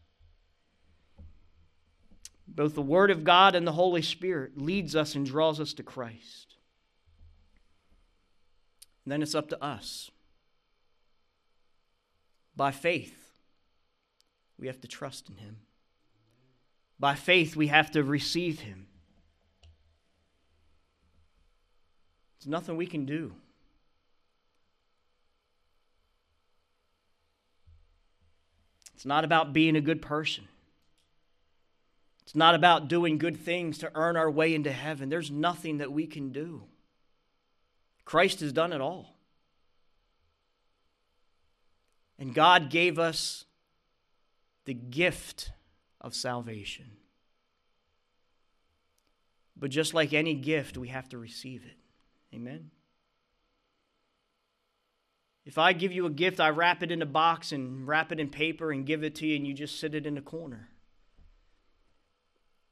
both 2.48 2.74
the 2.74 2.82
Word 2.82 3.10
of 3.10 3.24
God 3.24 3.54
and 3.54 3.66
the 3.66 3.72
Holy 3.72 4.02
Spirit 4.02 4.56
leads 4.56 4.96
us 4.96 5.14
and 5.14 5.26
draws 5.26 5.60
us 5.60 5.74
to 5.74 5.82
Christ. 5.82 6.55
And 9.06 9.12
then 9.12 9.22
it's 9.22 9.36
up 9.36 9.48
to 9.50 9.64
us. 9.64 10.10
By 12.56 12.72
faith, 12.72 13.14
we 14.58 14.66
have 14.66 14.80
to 14.80 14.88
trust 14.88 15.28
in 15.28 15.36
Him. 15.36 15.58
By 16.98 17.14
faith, 17.14 17.54
we 17.54 17.68
have 17.68 17.92
to 17.92 18.02
receive 18.02 18.60
Him. 18.60 18.88
There's 22.40 22.50
nothing 22.50 22.76
we 22.76 22.86
can 22.88 23.06
do. 23.06 23.32
It's 28.96 29.06
not 29.06 29.24
about 29.24 29.52
being 29.52 29.76
a 29.76 29.80
good 29.80 30.02
person. 30.02 30.48
It's 32.24 32.34
not 32.34 32.56
about 32.56 32.88
doing 32.88 33.18
good 33.18 33.36
things 33.36 33.78
to 33.78 33.90
earn 33.94 34.16
our 34.16 34.28
way 34.28 34.52
into 34.52 34.72
heaven. 34.72 35.10
There's 35.10 35.30
nothing 35.30 35.78
that 35.78 35.92
we 35.92 36.08
can 36.08 36.32
do. 36.32 36.64
Christ 38.06 38.40
has 38.40 38.52
done 38.52 38.72
it 38.72 38.80
all. 38.80 39.18
And 42.18 42.34
God 42.34 42.70
gave 42.70 42.98
us 42.98 43.44
the 44.64 44.72
gift 44.72 45.50
of 46.00 46.14
salvation. 46.14 46.92
But 49.54 49.70
just 49.70 49.92
like 49.92 50.14
any 50.14 50.34
gift, 50.34 50.78
we 50.78 50.88
have 50.88 51.08
to 51.10 51.18
receive 51.18 51.64
it. 51.64 51.76
Amen? 52.34 52.70
If 55.44 55.58
I 55.58 55.72
give 55.72 55.92
you 55.92 56.06
a 56.06 56.10
gift, 56.10 56.40
I 56.40 56.48
wrap 56.50 56.82
it 56.82 56.90
in 56.90 57.02
a 57.02 57.06
box 57.06 57.52
and 57.52 57.86
wrap 57.86 58.12
it 58.12 58.20
in 58.20 58.28
paper 58.28 58.72
and 58.72 58.86
give 58.86 59.04
it 59.04 59.14
to 59.16 59.26
you, 59.26 59.36
and 59.36 59.46
you 59.46 59.52
just 59.52 59.78
sit 59.78 59.94
it 59.94 60.06
in 60.06 60.16
a 60.16 60.22
corner. 60.22 60.68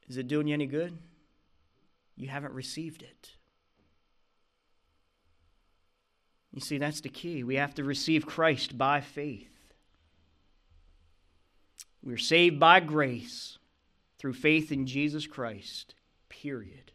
Is 0.07 0.17
it 0.17 0.27
doing 0.27 0.47
you 0.47 0.53
any 0.53 0.65
good? 0.65 0.97
You 2.15 2.29
haven't 2.29 2.53
received 2.53 3.01
it. 3.01 3.34
You 6.55 6.61
see, 6.61 6.77
that's 6.77 7.01
the 7.01 7.09
key. 7.09 7.43
We 7.43 7.55
have 7.55 7.75
to 7.75 7.83
receive 7.83 8.25
Christ 8.25 8.77
by 8.77 9.01
faith. 9.01 9.51
We're 12.01 12.17
saved 12.17 12.61
by 12.61 12.79
grace 12.79 13.57
through 14.19 14.33
faith 14.33 14.71
in 14.71 14.87
Jesus 14.87 15.27
Christ, 15.27 15.95
period. 16.29 16.93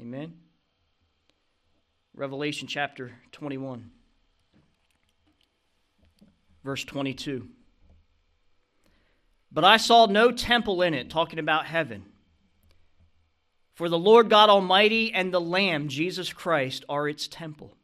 Amen? 0.00 0.34
Revelation 2.14 2.66
chapter 2.66 3.12
21, 3.30 3.92
verse 6.64 6.84
22. 6.84 7.46
But 9.52 9.64
I 9.64 9.76
saw 9.76 10.06
no 10.06 10.32
temple 10.32 10.82
in 10.82 10.94
it, 10.94 11.10
talking 11.10 11.38
about 11.38 11.66
heaven. 11.66 12.06
For 13.74 13.88
the 13.88 13.98
Lord 13.98 14.28
God 14.28 14.50
Almighty 14.50 15.12
and 15.14 15.32
the 15.32 15.40
Lamb, 15.40 15.86
Jesus 15.86 16.32
Christ, 16.32 16.84
are 16.88 17.08
its 17.08 17.28
temple. 17.28 17.76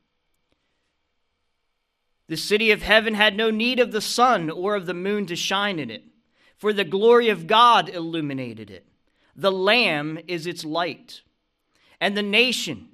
The 2.28 2.36
city 2.36 2.70
of 2.70 2.82
heaven 2.82 3.14
had 3.14 3.36
no 3.36 3.50
need 3.50 3.80
of 3.80 3.92
the 3.92 4.00
sun 4.00 4.50
or 4.50 4.74
of 4.74 4.86
the 4.86 4.94
moon 4.94 5.26
to 5.26 5.36
shine 5.36 5.78
in 5.78 5.90
it, 5.90 6.04
for 6.56 6.72
the 6.72 6.84
glory 6.84 7.28
of 7.28 7.46
God 7.46 7.88
illuminated 7.88 8.70
it. 8.70 8.86
The 9.34 9.52
Lamb 9.52 10.18
is 10.26 10.46
its 10.46 10.64
light. 10.64 11.22
And 12.00 12.16
the 12.16 12.22
nation 12.22 12.88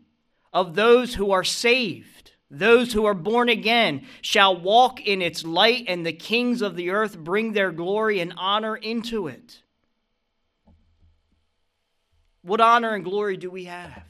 of 0.53 0.75
those 0.75 1.15
who 1.15 1.31
are 1.31 1.45
saved 1.45 2.25
those 2.59 2.93
who 2.93 3.05
are 3.05 3.15
born 3.15 3.49
again 3.49 4.07
shall 4.21 4.57
walk 4.57 5.01
in 5.01 5.23
its 5.23 5.45
light, 5.45 5.87
and 5.89 6.07
the 6.07 6.13
kings 6.13 6.63
of 6.63 6.77
the 6.77 6.91
earth 6.91 7.19
bring 7.19 7.53
their 7.53 7.73
glory 7.73 8.21
and 8.21 8.33
honor 8.37 8.77
into 8.77 9.27
it. 9.27 9.63
What 12.43 12.61
honor 12.61 12.95
and 12.95 13.03
glory 13.03 13.37
do 13.37 13.51
we 13.51 13.65
have? 13.65 14.05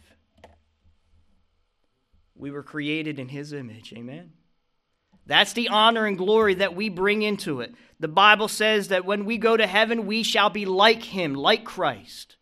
We 2.34 2.50
were 2.50 2.62
created 2.62 3.18
in 3.18 3.28
His 3.28 3.52
image. 3.52 3.94
Amen. 3.96 4.32
That's 5.26 5.52
the 5.54 5.68
honor 5.68 6.06
and 6.06 6.18
glory 6.18 6.54
that 6.54 6.76
we 6.76 6.88
bring 6.88 7.22
into 7.22 7.60
it. 7.60 7.74
The 7.98 8.08
Bible 8.08 8.48
says 8.48 8.88
that 8.88 9.04
when 9.04 9.24
we 9.24 9.38
go 9.38 9.56
to 9.56 9.66
heaven, 9.66 10.06
we 10.06 10.22
shall 10.22 10.50
be 10.50 10.66
like 10.66 11.02
him, 11.02 11.34
like 11.34 11.64
Christ. 11.64 12.36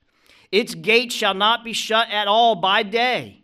Its 0.50 0.74
gates 0.74 1.14
shall 1.14 1.34
not 1.34 1.64
be 1.64 1.72
shut 1.72 2.08
at 2.10 2.26
all 2.26 2.56
by 2.56 2.82
day. 2.82 3.42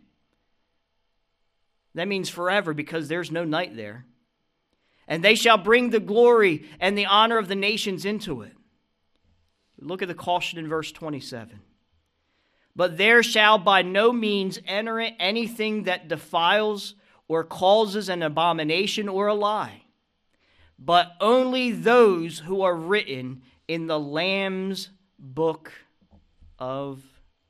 That 1.95 2.07
means 2.07 2.29
forever 2.29 2.73
because 2.73 3.07
there's 3.07 3.31
no 3.31 3.45
night 3.45 3.75
there. 3.75 4.05
And 5.07 5.23
they 5.23 5.35
shall 5.35 5.57
bring 5.57 5.89
the 5.89 5.99
glory 5.99 6.65
and 6.79 6.97
the 6.97 7.07
honor 7.07 7.37
of 7.37 7.47
the 7.47 7.55
nations 7.55 8.05
into 8.05 8.41
it. 8.41 8.53
Look 9.79 10.01
at 10.01 10.07
the 10.07 10.13
caution 10.13 10.59
in 10.59 10.67
verse 10.67 10.91
27. 10.91 11.61
But 12.75 12.97
there 12.97 13.23
shall 13.23 13.57
by 13.57 13.81
no 13.81 14.11
means 14.11 14.59
enter 14.65 14.99
it 14.99 15.15
anything 15.19 15.83
that 15.83 16.07
defiles 16.07 16.95
or 17.29 17.43
causes 17.45 18.09
an 18.09 18.21
abomination 18.21 19.07
or 19.07 19.27
a 19.27 19.33
lie, 19.33 19.83
but 20.77 21.13
only 21.21 21.71
those 21.71 22.39
who 22.39 22.61
are 22.63 22.75
written 22.75 23.41
in 23.67 23.87
the 23.87 23.99
Lamb's 23.99 24.89
book 25.17 25.71
of 26.57 27.01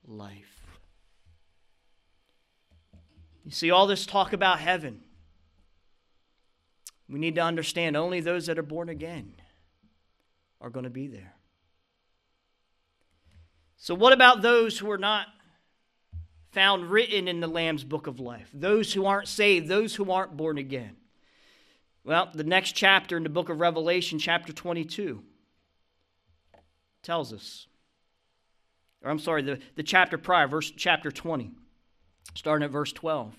life. 0.06 0.78
You 3.46 3.52
see, 3.52 3.72
all 3.72 3.88
this 3.88 4.06
talk 4.06 4.34
about 4.34 4.60
heaven, 4.60 5.02
we 7.08 7.18
need 7.18 7.36
to 7.36 7.42
understand 7.42 7.96
only 7.96 8.20
those 8.20 8.46
that 8.48 8.60
are 8.60 8.64
born 8.64 8.90
again 8.90 9.34
are 10.62 10.70
going 10.70 10.84
to 10.84 10.90
be 10.90 11.08
there. 11.08 11.34
So, 13.78 13.96
what 13.96 14.12
about 14.12 14.42
those 14.42 14.78
who 14.78 14.92
are 14.92 14.98
not 14.98 15.28
found 16.52 16.90
written 16.90 17.28
in 17.28 17.40
the 17.40 17.48
Lamb's 17.48 17.84
book 17.84 18.08
of 18.08 18.20
life. 18.20 18.50
Those 18.54 18.94
who 18.94 19.06
aren't 19.06 19.28
saved, 19.28 19.68
those 19.68 19.96
who 19.96 20.12
aren't 20.12 20.38
born 20.38 20.58
again. 20.58 20.96
Well, 22.04 22.30
the 22.34 22.44
next 22.44 22.72
chapter 22.72 23.18
in 23.18 23.24
the 23.24 23.30
book 23.30 23.50
of 23.50 23.60
Revelation, 23.60 24.20
chapter 24.20 24.52
22, 24.52 25.22
tells 27.04 27.34
us. 27.34 27.68
Or 29.04 29.12
I'm 29.12 29.20
sorry, 29.20 29.44
the, 29.44 29.60
the 29.76 29.84
chapter 29.84 30.18
prior, 30.18 30.48
verse 30.48 30.72
chapter 30.72 31.12
20, 31.12 31.52
starting 32.36 32.66
at 32.66 32.72
verse 32.72 32.92
12. 32.94 33.36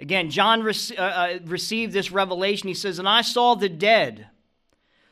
Again, 0.00 0.30
John 0.30 0.62
rec- 0.62 0.98
uh, 0.98 1.02
uh, 1.02 1.38
received 1.44 1.92
this 1.92 2.10
revelation. 2.10 2.68
He 2.68 2.74
says, 2.74 2.98
And 2.98 3.08
I 3.08 3.22
saw 3.22 3.54
the 3.54 3.68
dead, 3.68 4.28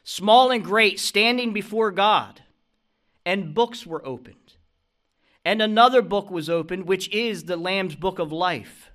small 0.02 0.50
and 0.50 0.64
great, 0.64 0.98
standing 0.98 1.52
before 1.52 1.90
God, 1.90 2.42
and 3.24 3.54
books 3.54 3.86
were 3.86 4.04
opened. 4.04 4.36
And 5.44 5.60
another 5.60 6.02
book 6.02 6.30
was 6.30 6.48
opened, 6.48 6.86
which 6.86 7.08
is 7.12 7.44
the 7.44 7.56
Lamb's 7.56 7.96
book 7.96 8.18
of 8.18 8.30
life. 8.30 8.90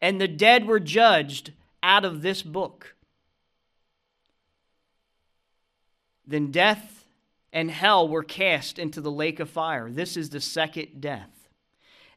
And 0.00 0.20
the 0.20 0.28
dead 0.28 0.66
were 0.66 0.80
judged 0.80 1.52
out 1.82 2.04
of 2.04 2.22
this 2.22 2.42
book. 2.42 2.96
Then 6.26 6.50
death 6.50 7.04
and 7.52 7.70
hell 7.70 8.08
were 8.08 8.22
cast 8.22 8.78
into 8.78 9.00
the 9.00 9.10
lake 9.10 9.40
of 9.40 9.50
fire. 9.50 9.90
This 9.90 10.16
is 10.16 10.30
the 10.30 10.40
second 10.40 11.00
death. 11.00 11.48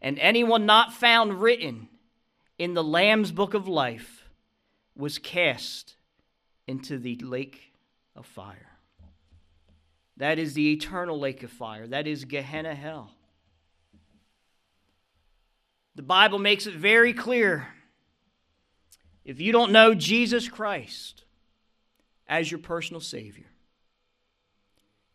And 0.01 0.19
anyone 0.19 0.65
not 0.65 0.93
found 0.93 1.41
written 1.41 1.87
in 2.57 2.73
the 2.73 2.83
Lamb's 2.83 3.31
book 3.31 3.53
of 3.53 3.67
life 3.67 4.29
was 4.95 5.17
cast 5.17 5.95
into 6.67 6.97
the 6.97 7.15
lake 7.17 7.73
of 8.15 8.25
fire. 8.25 8.69
That 10.17 10.37
is 10.37 10.53
the 10.53 10.71
eternal 10.71 11.19
lake 11.19 11.41
of 11.41 11.51
fire. 11.51 11.87
That 11.87 12.05
is 12.05 12.25
Gehenna 12.25 12.75
hell. 12.75 13.11
The 15.95 16.03
Bible 16.03 16.39
makes 16.39 16.65
it 16.65 16.73
very 16.75 17.13
clear. 17.13 17.67
If 19.23 19.39
you 19.39 19.51
don't 19.51 19.71
know 19.71 19.93
Jesus 19.93 20.49
Christ 20.49 21.23
as 22.27 22.51
your 22.51 22.59
personal 22.59 22.99
Savior, 22.99 23.45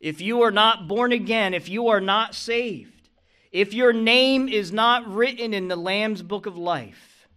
if 0.00 0.20
you 0.20 0.42
are 0.42 0.50
not 0.50 0.86
born 0.86 1.12
again, 1.12 1.54
if 1.54 1.68
you 1.68 1.88
are 1.88 2.00
not 2.00 2.34
saved, 2.34 3.08
if 3.50 3.74
your 3.74 3.92
name 3.92 4.48
is 4.48 4.72
not 4.72 5.08
written 5.12 5.52
in 5.52 5.68
the 5.68 5.76
Lamb's 5.76 6.22
book 6.22 6.46
of 6.46 6.56
life, 6.56 7.28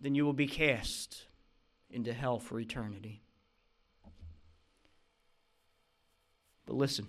then 0.00 0.14
you 0.14 0.24
will 0.24 0.32
be 0.32 0.46
cast 0.46 1.26
into 1.90 2.12
hell 2.12 2.38
for 2.38 2.60
eternity. 2.60 3.22
But 6.68 6.76
listen, 6.76 7.08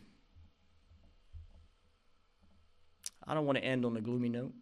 I 3.27 3.33
don't 3.33 3.45
want 3.45 3.57
to 3.57 3.63
end 3.63 3.83
on 3.83 3.97
a 3.97 4.01
gloomy 4.01 4.29
note. 4.29 4.53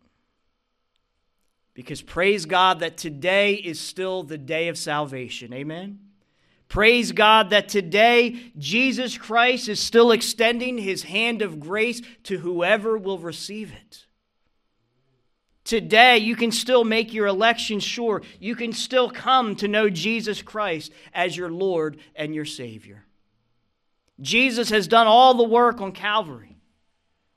Because 1.75 2.01
praise 2.01 2.47
God 2.47 2.79
that 2.79 2.97
today 2.97 3.53
is 3.53 3.79
still 3.79 4.23
the 4.23 4.39
day 4.39 4.69
of 4.69 4.77
salvation. 4.77 5.53
Amen. 5.53 5.99
Praise 6.67 7.11
God 7.11 7.51
that 7.51 7.69
today 7.69 8.51
Jesus 8.57 9.19
Christ 9.19 9.69
is 9.69 9.79
still 9.79 10.09
extending 10.09 10.79
his 10.79 11.03
hand 11.03 11.43
of 11.43 11.59
grace 11.59 12.01
to 12.23 12.39
whoever 12.39 12.97
will 12.97 13.19
receive 13.19 13.71
it. 13.71 14.07
Today, 15.63 16.17
you 16.17 16.35
can 16.35 16.51
still 16.51 16.83
make 16.83 17.13
your 17.13 17.27
election 17.27 17.79
sure. 17.79 18.23
You 18.39 18.55
can 18.55 18.73
still 18.73 19.11
come 19.11 19.55
to 19.57 19.67
know 19.67 19.89
Jesus 19.89 20.41
Christ 20.41 20.91
as 21.13 21.37
your 21.37 21.51
Lord 21.51 21.97
and 22.15 22.33
your 22.33 22.45
Savior. 22.45 23.03
Jesus 24.19 24.69
has 24.69 24.87
done 24.87 25.07
all 25.07 25.33
the 25.33 25.43
work 25.43 25.79
on 25.79 25.91
Calvary, 25.91 26.57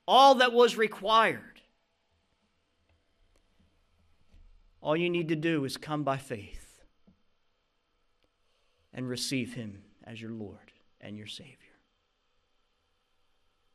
all 0.07 0.35
that 0.35 0.53
was 0.53 0.77
required. 0.77 1.61
All 4.81 4.97
you 4.97 5.09
need 5.09 5.27
to 5.27 5.35
do 5.35 5.63
is 5.63 5.77
come 5.77 6.03
by 6.03 6.17
faith 6.17 6.81
and 8.93 9.07
receive 9.07 9.53
Him 9.53 9.83
as 10.03 10.19
your 10.19 10.31
Lord 10.31 10.71
and 10.99 11.15
your 11.15 11.27
Savior. 11.27 11.57